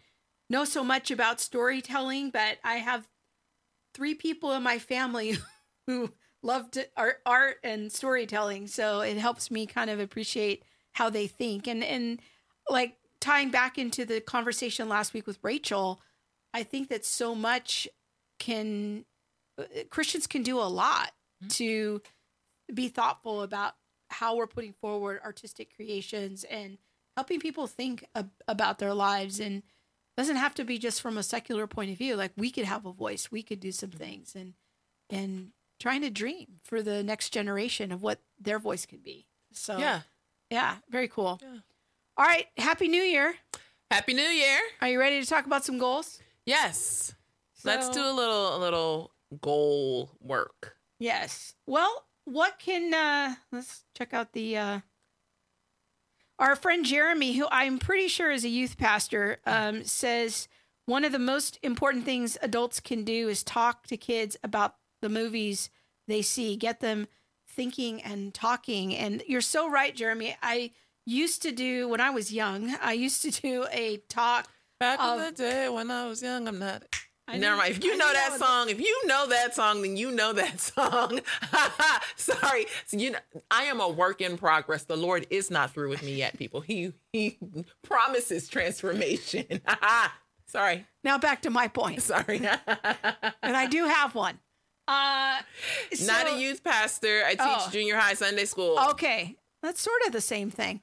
[0.49, 3.07] know so much about storytelling, but I have
[3.93, 5.37] three people in my family
[5.87, 6.11] who
[6.43, 8.67] loved art, art and storytelling.
[8.67, 12.19] So it helps me kind of appreciate how they think and and
[12.69, 16.01] like tying back into the conversation last week with Rachel,
[16.53, 17.87] I think that so much
[18.39, 19.05] can
[19.57, 21.11] uh, Christians can do a lot
[21.49, 22.01] to
[22.73, 23.73] be thoughtful about
[24.09, 26.77] how we're putting forward artistic creations and
[27.15, 29.63] helping people think ab- about their lives and
[30.17, 32.85] doesn't have to be just from a secular point of view like we could have
[32.85, 33.99] a voice we could do some mm-hmm.
[33.99, 34.53] things and
[35.09, 39.77] and trying to dream for the next generation of what their voice could be so
[39.77, 40.01] Yeah.
[40.49, 41.59] yeah very cool Yeah.
[42.17, 43.35] all right happy new year
[43.89, 44.57] Happy New Year.
[44.79, 47.13] are you ready to talk about some goals Yes.
[47.63, 49.11] Let's do a little a little
[49.41, 50.75] goal work.
[50.99, 51.53] Yes.
[51.67, 54.79] Well, what can uh let's check out the uh
[56.39, 60.47] our friend Jeremy, who I'm pretty sure is a youth pastor, um, says
[60.87, 65.09] one of the most important things adults can do is talk to kids about the
[65.09, 65.69] movies
[66.07, 67.07] they see, get them
[67.47, 68.95] thinking and talking.
[68.95, 70.35] And you're so right, Jeremy.
[70.41, 70.71] I
[71.05, 74.49] used to do when I was young, I used to do a talk.
[74.79, 76.83] Back Um, in the day when I was young, I'm not.
[77.27, 77.71] I Never mind.
[77.71, 80.59] If you I know that song, if you know that song, then you know that
[80.59, 81.19] song.
[82.15, 82.65] Sorry.
[82.87, 83.19] So, you know,
[83.49, 84.83] I am a work in progress.
[84.83, 86.61] The Lord is not through with me yet, people.
[86.61, 87.37] He he
[87.83, 89.45] promises transformation.
[90.47, 90.85] Sorry.
[91.03, 92.37] Now back to my point, Sorry.
[92.45, 94.39] and I do have one.
[94.87, 95.39] Uh,
[96.03, 97.23] not a youth pastor.
[97.25, 97.69] I teach Oh.
[97.71, 98.77] junior high Sunday school.
[98.89, 100.81] Okay, that's sort of the same thing,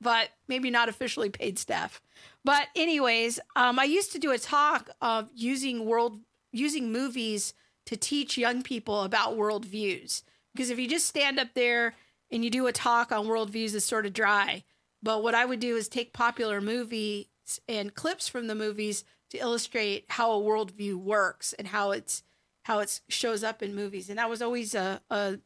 [0.00, 2.00] but maybe not officially paid staff.
[2.44, 6.20] But anyways, um, I used to do a talk of using world
[6.52, 7.54] using movies
[7.86, 10.22] to teach young people about worldviews.
[10.52, 11.94] Because if you just stand up there
[12.30, 14.64] and you do a talk on worldviews, it's sort of dry.
[15.02, 17.26] But what I would do is take popular movies
[17.68, 22.22] and clips from the movies to illustrate how a worldview works and how it's
[22.64, 24.10] how it shows up in movies.
[24.10, 25.38] And that was always a, a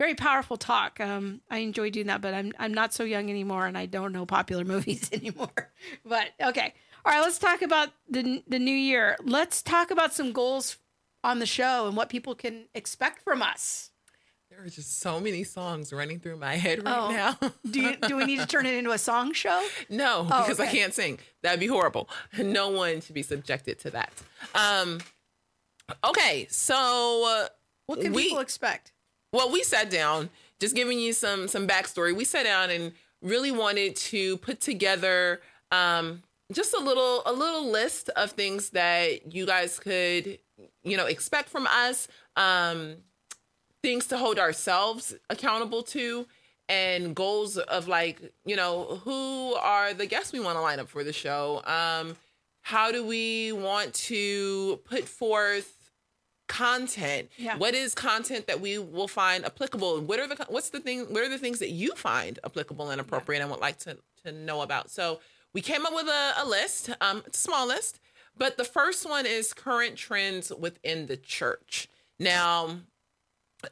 [0.00, 0.98] very powerful talk.
[0.98, 4.12] Um, I enjoy doing that, but I'm I'm not so young anymore, and I don't
[4.12, 5.70] know popular movies anymore.
[6.04, 6.72] But okay,
[7.04, 9.16] All right, let's talk about the the new year.
[9.22, 10.78] Let's talk about some goals
[11.22, 13.90] on the show and what people can expect from us.
[14.50, 17.10] There are just so many songs running through my head right Oh.
[17.12, 17.38] now.
[17.70, 19.64] Do you, do we need to turn it into a song show?
[19.88, 21.20] No, Oh, because I can't sing.
[21.42, 22.08] That'd be horrible.
[22.36, 24.12] No one should be subjected to that.
[24.54, 24.98] Um,
[26.04, 26.74] okay, so
[27.44, 27.48] uh,
[27.86, 28.92] What can we people expect?
[29.32, 32.14] Well, we sat down, just giving you some some backstory.
[32.14, 36.22] We sat down and really wanted to put together um,
[36.52, 40.38] just a little a little list of things that you guys could
[40.82, 42.08] you know expect from us.
[42.36, 42.96] Um,
[43.82, 46.26] things to hold ourselves accountable to
[46.68, 50.88] and goals of like you know who are the guests we want to line up
[50.88, 52.16] for the show um
[52.62, 55.79] how do we want to put forth
[56.50, 57.56] content Yeah.
[57.56, 61.22] what is content that we will find applicable what are the what's the thing what
[61.22, 64.60] are the things that you find applicable and appropriate and would like to to know
[64.62, 65.20] about so
[65.54, 68.00] we came up with a, a list um it's a small list
[68.36, 71.88] but the first one is current trends within the church
[72.18, 72.78] now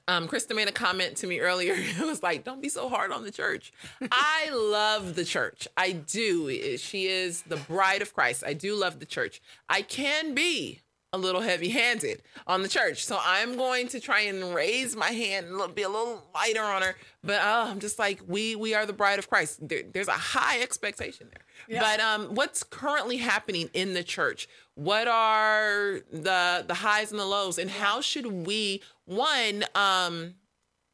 [0.07, 1.75] um, Krista made a comment to me earlier.
[2.03, 3.73] It was like, "Don't be so hard on the church."
[4.13, 5.67] I love the church.
[5.79, 6.77] I do.
[6.77, 8.45] She is the bride of Christ.
[8.47, 9.41] I do love the church.
[9.67, 10.81] I can be
[11.13, 15.47] a little heavy-handed on the church, so I'm going to try and raise my hand
[15.47, 16.97] and be a little lighter on her.
[17.23, 19.67] But uh, I'm just like, we we are the bride of Christ.
[19.67, 21.45] There, there's a high expectation there.
[21.69, 21.81] Yeah.
[21.81, 24.49] But um, what's currently happening in the church?
[24.75, 30.35] What are the the highs and the lows, and how should we one um,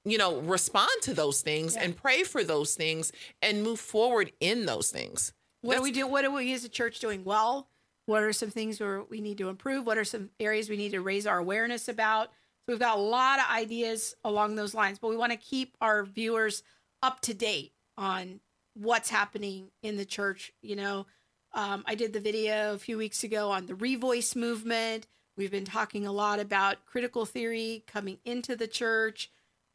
[0.04, 3.10] you know, respond to those things and pray for those things
[3.40, 5.32] and move forward in those things?
[5.62, 6.06] What do we do?
[6.06, 7.68] What are we as a church doing well?
[8.07, 9.86] What are some things where we need to improve?
[9.86, 12.26] What are some areas we need to raise our awareness about?
[12.28, 15.76] So we've got a lot of ideas along those lines, but we want to keep
[15.80, 16.62] our viewers
[17.02, 18.40] up to date on
[18.74, 20.52] what's happening in the church.
[20.62, 21.07] You know,
[21.52, 25.07] um, I did the video a few weeks ago on the revoice movement.
[25.36, 29.30] We've been talking a lot about critical theory coming into the church,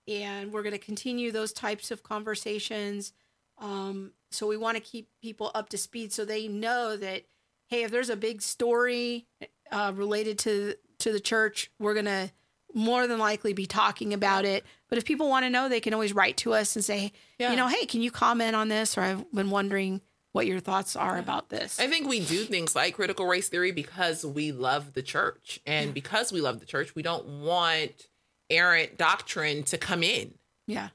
[0.07, 3.13] and we're going to continue those types of conversations.
[3.57, 7.23] Um, so we want to keep people up to speed so they know that
[7.69, 9.25] hey, if there's a big story
[9.71, 12.31] uh, related to to the church, we're gonna
[12.75, 14.63] more than likely be talking about it.
[14.89, 17.49] But if people want to know, they can always write to us and say, Yeah.
[17.51, 18.95] you know, hey, can you comment on this?
[18.97, 20.01] Or I've been wondering
[20.33, 21.79] what your thoughts are about this.
[21.79, 25.59] I think we do things like critical race theory because we love the church.
[25.65, 28.07] And because we love the church, we don't want
[28.51, 30.35] errant doctrine to come in.
[30.67, 30.89] yeah.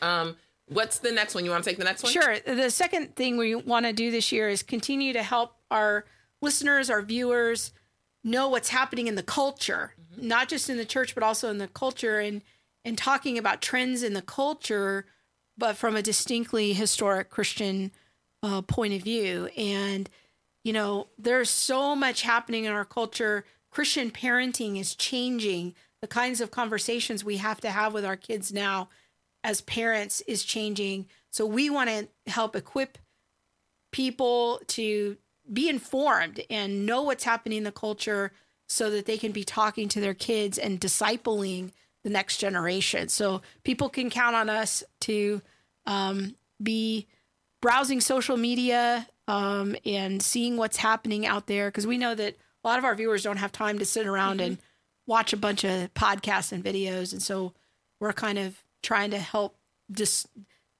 [0.00, 0.36] Um,
[0.70, 1.44] what's the next one?
[1.44, 2.12] You want to take the next one?
[2.12, 2.38] Sure.
[2.40, 6.04] The second thing we want to do this year is continue to help our
[6.40, 7.72] listeners, our viewers,
[8.22, 11.68] know what's happening in the culture, not just in the church, but also in the
[11.68, 12.42] culture, and
[12.84, 15.06] and talking about trends in the culture,
[15.58, 17.90] but from a distinctly historic Christian
[18.42, 19.46] uh, point of view.
[19.56, 20.08] And
[20.64, 23.44] you know, there's so much happening in our culture.
[23.70, 25.74] Christian parenting is changing.
[26.00, 28.88] The kinds of conversations we have to have with our kids now
[29.42, 31.06] as parents is changing.
[31.30, 32.98] So we want to help equip
[33.92, 35.16] people to
[35.52, 38.32] be informed and know what's happening in the culture
[38.68, 41.72] so that they can be talking to their kids and discipling
[42.04, 43.08] the next generation.
[43.08, 45.42] So people can count on us to
[45.86, 47.08] um, be
[47.60, 52.68] browsing social media um, and seeing what's happening out there because we know that a
[52.68, 54.58] lot of our viewers don't have time to sit around and
[55.06, 57.12] watch a bunch of podcasts and videos.
[57.12, 57.52] And so
[57.98, 59.56] we're kind of trying to help
[59.90, 60.26] dis-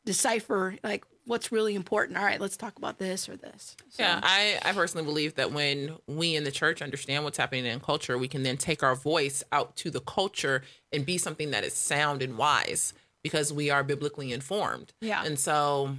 [0.05, 2.19] decipher like what's really important.
[2.19, 3.77] All right, let's talk about this or this.
[3.91, 7.67] So, Yeah, I, I personally believe that when we in the church understand what's happening
[7.67, 10.63] in culture, we can then take our voice out to the culture
[10.93, 14.93] and be something that is sound and wise because we are biblically informed.
[15.01, 15.23] Yeah.
[15.25, 15.97] And so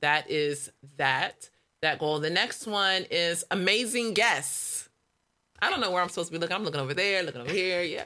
[0.00, 1.50] that is that
[1.80, 2.20] that goal.
[2.20, 4.88] The next one is amazing guests.
[5.60, 6.54] I don't know where I'm supposed to be looking.
[6.54, 7.82] I'm looking over there, looking over here.
[7.82, 8.04] Yeah.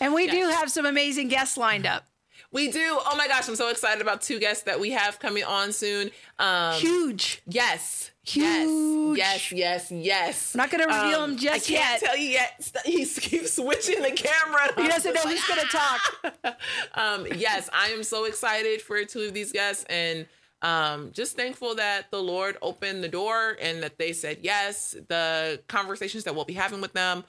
[0.00, 2.06] And we do have some amazing guests lined up.
[2.50, 2.98] We do.
[3.04, 6.10] Oh my gosh, I'm so excited about two guests that we have coming on soon.
[6.38, 7.42] Um Huge.
[7.46, 8.10] Yes.
[8.24, 9.16] Huge.
[9.18, 9.52] Yes.
[9.52, 9.90] Yes.
[9.90, 9.90] Yes.
[9.90, 10.54] Yes.
[10.54, 12.00] I'm not going to reveal them just I can't yet.
[12.00, 12.82] tell you yet.
[12.84, 14.70] He keeps switching the camera.
[14.76, 16.34] he doesn't know who's going to talk.
[16.94, 20.26] Um, yes, I am so excited for two of these guests and
[20.62, 24.96] um, just thankful that the Lord opened the door and that they said yes.
[25.08, 27.24] The conversations that we'll be having with them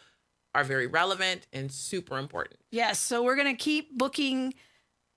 [0.56, 2.60] are very relevant and super important.
[2.72, 3.00] Yes.
[3.00, 4.54] So we're going to keep booking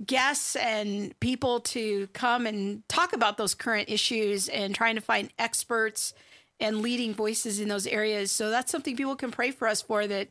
[0.05, 5.33] guests and people to come and talk about those current issues and trying to find
[5.39, 6.13] experts
[6.59, 8.31] and leading voices in those areas.
[8.33, 10.29] So that's something people can pray for us for that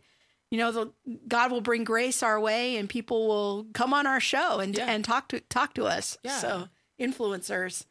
[0.50, 0.92] you know the
[1.30, 4.86] God will bring grace our way and people will come on our show and Yeah.
[4.88, 6.18] and talk to talk to us.
[6.24, 6.38] Yeah.
[6.40, 6.68] So
[7.00, 7.86] influencers.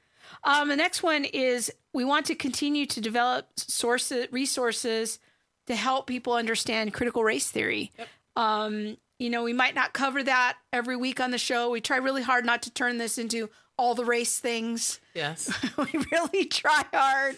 [0.45, 5.19] Um, the next one is we want to continue to develop sources, resources
[5.67, 7.91] to help people understand critical race theory.
[8.37, 11.71] Um, you know, we might not cover that every week on the show.
[11.71, 14.99] We try really hard not to turn this into all the race things.
[15.15, 15.53] Yes.
[15.77, 17.37] we really try hard.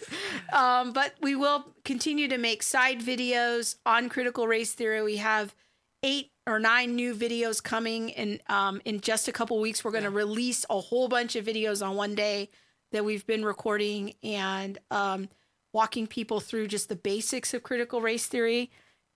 [0.53, 5.03] Um, but we will continue to make side videos on critical race theory.
[5.03, 5.53] We have
[6.03, 10.03] eight or nine new videos coming and um, in just a couple weeks we're going
[10.03, 12.49] to release a whole bunch of videos on one day
[12.91, 15.29] that we've been recording and um,
[15.71, 18.69] walking people through just the basics of critical race theory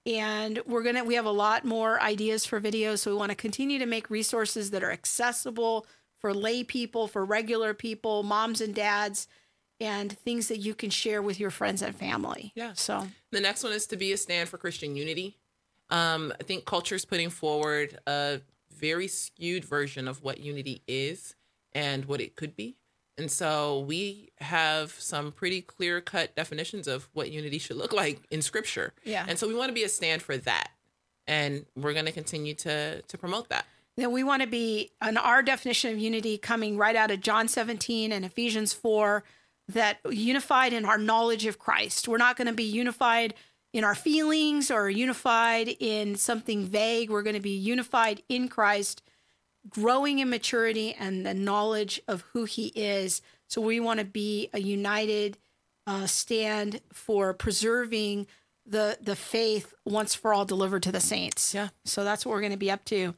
[0.07, 3.35] and we're gonna we have a lot more ideas for videos so we want to
[3.35, 5.85] continue to make resources that are accessible
[6.19, 9.27] for lay people for regular people moms and dads
[9.79, 12.73] and things that you can share with your friends and family Yeah.
[12.73, 15.37] so The next one is to be a stand for Christian unity.
[15.89, 18.41] Um, I think culture is putting forward a
[18.75, 21.35] very skewed version of what unity is
[21.73, 22.75] and what it could be.
[23.17, 28.21] And so we have some pretty clear cut definitions of what unity should look like
[28.29, 28.93] in scripture.
[29.03, 29.25] Yeah.
[29.27, 30.69] And so we want to be a stand for that.
[31.27, 33.65] And we're going to continue to to promote that.
[33.97, 37.47] then we want to be on our definition of unity coming right out of John
[37.47, 39.23] 17 and Ephesians 4
[39.69, 42.07] that unified in our knowledge of Christ.
[42.07, 43.33] We're not going to be unified
[43.73, 47.09] in our feelings or unified in something vague.
[47.09, 49.01] We're going to be unified in Christ,
[49.69, 53.21] growing in maturity and the knowledge of who he is.
[53.47, 55.37] So we want to be a united
[55.85, 58.27] uh, stand for preserving
[58.65, 61.53] the the faith once for all delivered to the saints.
[61.53, 61.69] Yeah.
[61.85, 63.15] So that's what we're going to be up to.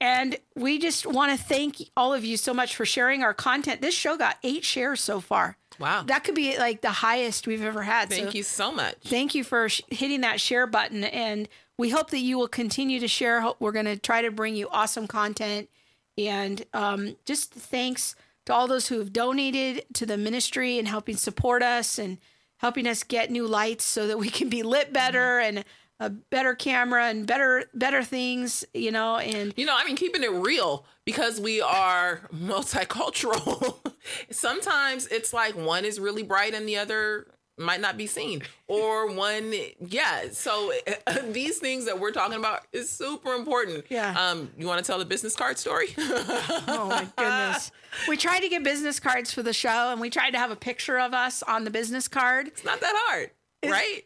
[0.00, 3.82] And we just want to thank all of you so much for sharing our content.
[3.82, 5.58] This show got eight shares so far.
[5.78, 6.04] Wow.
[6.04, 8.08] That could be like the highest we've ever had.
[8.08, 8.96] Thank So you so much.
[9.04, 11.04] Thank you for sh- hitting that share button.
[11.04, 11.48] And
[11.80, 13.42] we hope that you will continue to share.
[13.58, 15.70] We're going to try to bring you awesome content.
[16.18, 21.16] And um, just thanks to all those who have donated to the ministry and helping
[21.16, 22.18] support us and
[22.58, 25.64] helping us get new lights so that we can be lit better and
[25.98, 30.22] a better camera and better better things, you know, and You know, I mean, keeping
[30.22, 33.76] it real because we are multicultural.
[34.30, 37.26] Sometimes it's like one is really bright and the other
[37.60, 39.52] might not be seen, or one,
[39.86, 40.24] yeah.
[40.32, 40.72] So
[41.30, 43.84] these things that we're talking about is super important.
[43.90, 44.14] Yeah.
[44.18, 45.88] Um, you want to tell the business card story?
[45.98, 47.70] Oh my goodness.
[48.08, 50.56] we tried to get business cards for the show and we tried to have a
[50.56, 52.48] picture of us on the business card.
[52.48, 53.30] it's not that hard,
[53.64, 54.02] right?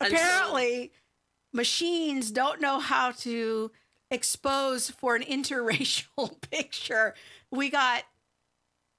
[0.00, 0.92] And so- Apparently,
[1.52, 3.70] machines don't know how to
[4.10, 7.14] expose for an interracial picture.
[7.50, 8.02] We got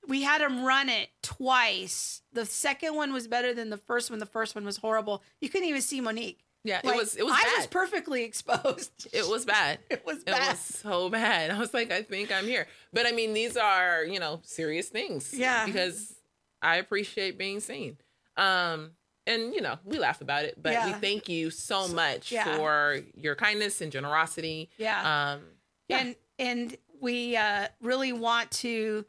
[0.07, 2.21] we had him run it twice.
[2.33, 4.19] The second one was better than the first one.
[4.19, 5.23] The first one was horrible.
[5.41, 6.43] You couldn't even see Monique.
[6.63, 7.15] yeah, Like, it was.
[7.15, 7.57] It was I bad.
[7.57, 9.07] was perfectly exposed.
[9.13, 9.79] it was bad.
[9.89, 10.51] It was It bad.
[10.51, 11.51] was so bad.
[11.51, 12.67] I was like, I think I'm here.
[12.91, 15.33] But I mean, these are, you know, serious things.
[15.33, 15.65] Yeah.
[15.65, 16.15] Because
[16.61, 17.97] I appreciate being seen.
[18.37, 18.91] Um,
[19.25, 22.57] and you know, we laugh about it, but we thank you so much yeah.
[22.57, 24.69] for your kindness and generosity.
[24.77, 25.33] Yeah.
[25.33, 25.41] Um,
[25.87, 25.99] yeah.
[25.99, 29.05] and and we uh, really want to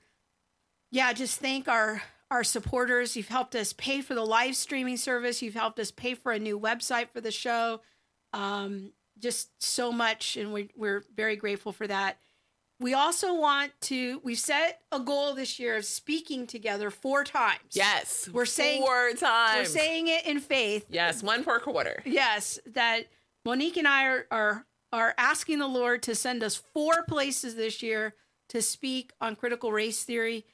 [0.94, 5.42] yeah just thank our our supporters you've helped us pay for the live streaming service
[5.42, 7.80] you've helped us pay for a new website for the show
[8.32, 12.18] um, just so much and we, we're very grateful for that
[12.80, 17.60] we also want to we've set a goal this year of speaking together four times
[17.72, 18.28] yes.
[18.32, 19.58] We're saying- four times.
[19.58, 22.02] we're saying it in faith yes, one per quarter.
[22.04, 23.06] Yes, that
[23.44, 27.82] Monique and I are, are are asking the Lord to send us four places this
[27.82, 28.14] year
[28.48, 30.44] to speak on critical race theory.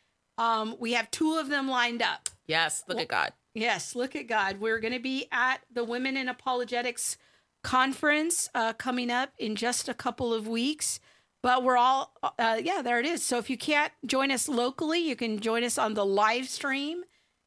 [0.41, 2.31] Um, we have two of them lined up.
[2.47, 3.35] Yes, look at God.
[3.55, 4.59] Yes, look at God.
[4.59, 7.19] We're going to be at the Women in Apologetics
[7.63, 10.99] conference uh, coming up in just a couple of weeks.
[11.43, 13.23] But we're all, uh, yeah, there it is.
[13.23, 17.03] So if you can't join us locally, you can join us on the live stream,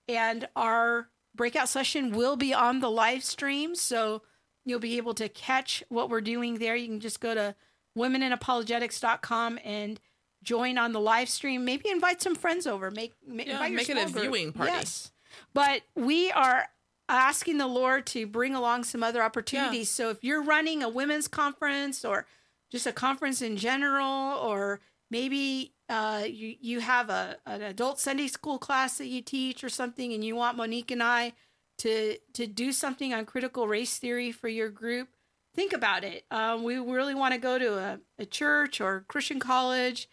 [0.07, 3.73] and our breakout session will be on the live stream.
[3.73, 4.21] So
[4.65, 6.75] you'll be able to catch what we're doing there.
[6.75, 7.55] You can just go to
[7.97, 9.99] womeninapologetics.com and
[10.43, 11.65] join on the live stream.
[11.65, 12.91] Maybe invite some friends over.
[12.91, 14.21] Make, ma- Yeah, invite your make it a group.
[14.23, 14.71] viewing party.
[14.71, 15.11] Yes.
[15.53, 16.67] But we are
[17.09, 19.89] asking the Lord to bring along some other opportunities.
[19.89, 22.25] So if you're running a women's conference or
[22.71, 24.79] just a conference in general, or
[25.11, 29.69] maybe uh, you you have a an adult Sunday school class that you teach or
[29.69, 31.33] something, and you want Monique and I
[31.79, 35.09] to to do something on critical race theory for your group,
[35.55, 36.25] think about it.
[36.31, 40.07] Um, we really want to go to a, a church or Christian college,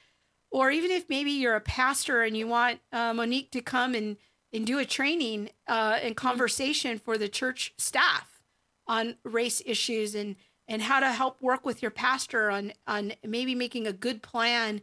[0.50, 4.16] or even if maybe you're a pastor and you want uh, Monique to come and
[4.52, 8.42] and do a training uh, and conversation for the church staff
[8.86, 10.36] on race issues and
[10.66, 14.80] and how to help work with your pastor on on maybe making a good plan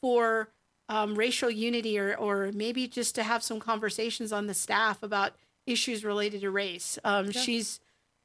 [0.00, 0.48] for
[0.88, 5.32] um, racial unity or, or maybe just to have some conversations on the staff about
[5.66, 6.98] issues related to race.
[7.04, 7.80] Um, She's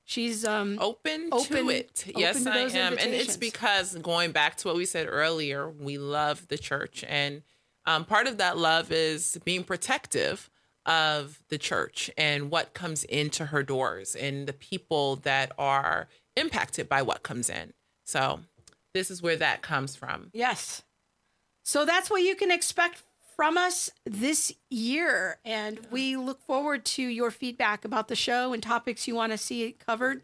[0.07, 2.05] she's um, open, Open- to it.
[2.07, 5.69] open yes, to I am, and it's because going back to what we said earlier,
[5.69, 7.43] we love the church, and
[7.85, 10.49] um, part of that love is being protective
[10.85, 16.87] of the church and what comes into her doors and the people that are impacted
[16.87, 17.73] by what comes in.
[18.05, 18.39] So
[18.93, 20.29] this is where that comes from.
[20.33, 20.83] Yes.
[21.63, 23.03] So that's what you can expect
[23.37, 25.37] from us this year.
[25.45, 29.37] And we look forward to your feedback about the show and topics you want to
[29.37, 30.23] see covered.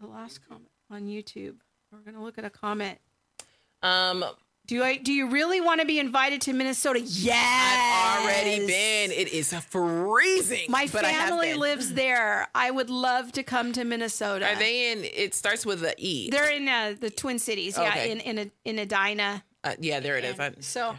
[0.00, 1.56] The last comment on YouTube.
[1.92, 2.98] We're going to look at a comment.
[3.82, 4.24] Um,
[4.66, 7.00] Do I do you really want to be invited to Minnesota?
[7.00, 7.36] Yes.
[7.36, 9.10] I've already been.
[9.12, 10.70] It is freezing.
[10.70, 12.48] My but I have family lives there.
[12.54, 14.48] I would love to come to Minnesota.
[14.48, 15.04] Are they in?
[15.04, 16.30] It starts with a E.
[16.30, 17.76] They're in uh, the Twin Cities.
[17.78, 19.44] Yeah, in in a in Edina.
[19.62, 20.32] Uh, yeah, there it is.
[20.34, 20.96] And I'm- so,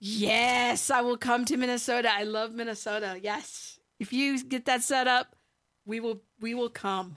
[0.00, 2.10] yes, I will come to Minnesota.
[2.12, 3.18] I love Minnesota.
[3.22, 5.36] Yes, if you get that set up,
[5.84, 7.16] we will we will come.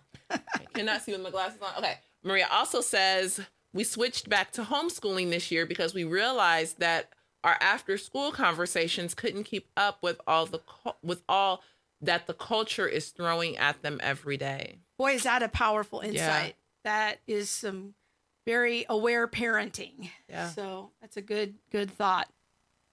[0.73, 1.77] cannot see with my glasses on.
[1.77, 1.95] Okay.
[2.23, 3.39] Maria also says
[3.73, 7.09] we switched back to homeschooling this year because we realized that
[7.43, 10.61] our after school conversations couldn't keep up with all the
[11.03, 11.61] with all
[12.01, 14.79] that the culture is throwing at them every day.
[14.97, 16.55] Boy, is that a powerful insight.
[16.83, 17.93] That is some
[18.45, 20.09] very aware parenting.
[20.29, 20.49] Yeah.
[20.49, 22.29] So that's a good good thought.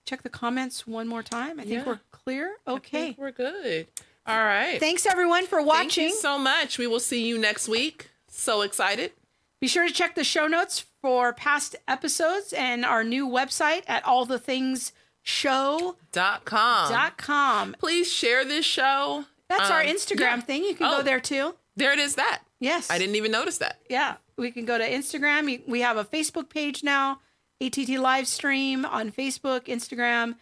[0.04, 1.58] Check the comments one more time.
[1.60, 1.84] I think Yeah.
[1.84, 2.56] we're clear.
[2.66, 3.00] I Okay.
[3.06, 3.86] think we're good.
[4.26, 4.78] All right.
[4.80, 6.04] Thanks everyone for watching.
[6.04, 6.78] Thank you so much.
[6.78, 8.10] We will see you next week.
[8.28, 9.12] So excited.
[9.60, 14.04] Be sure to check the show notes for past episodes and our new website at
[14.04, 15.96] all allthethingshow.com.
[16.12, 17.76] Dot com.
[17.78, 19.24] Please share this show.
[19.48, 20.40] That's our Um, Instagram yeah.
[20.40, 20.64] thing.
[20.64, 20.96] You can Oh.
[20.98, 21.56] go there too.
[21.76, 22.14] There it is.
[22.16, 22.90] That Yes.
[22.90, 23.80] I didn't even notice that.
[23.88, 24.16] Yeah.
[24.36, 25.66] We can go to Instagram.
[25.66, 27.20] We have a Facebook page now,
[27.66, 30.36] ATT live stream on Facebook, Instagram,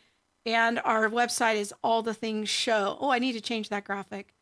[0.46, 2.96] and our website is All the Things Show.
[3.00, 4.34] Oh, I need to change that graphic.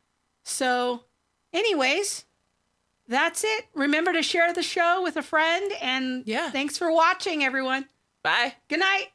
[0.44, 1.04] So,
[1.52, 2.24] anyways,
[3.08, 3.66] that's it.
[3.74, 6.50] Remember to share the show with a friend and Yeah.
[6.50, 7.88] thanks for watching everyone.
[8.22, 8.54] Bye.
[8.68, 9.08] Good night.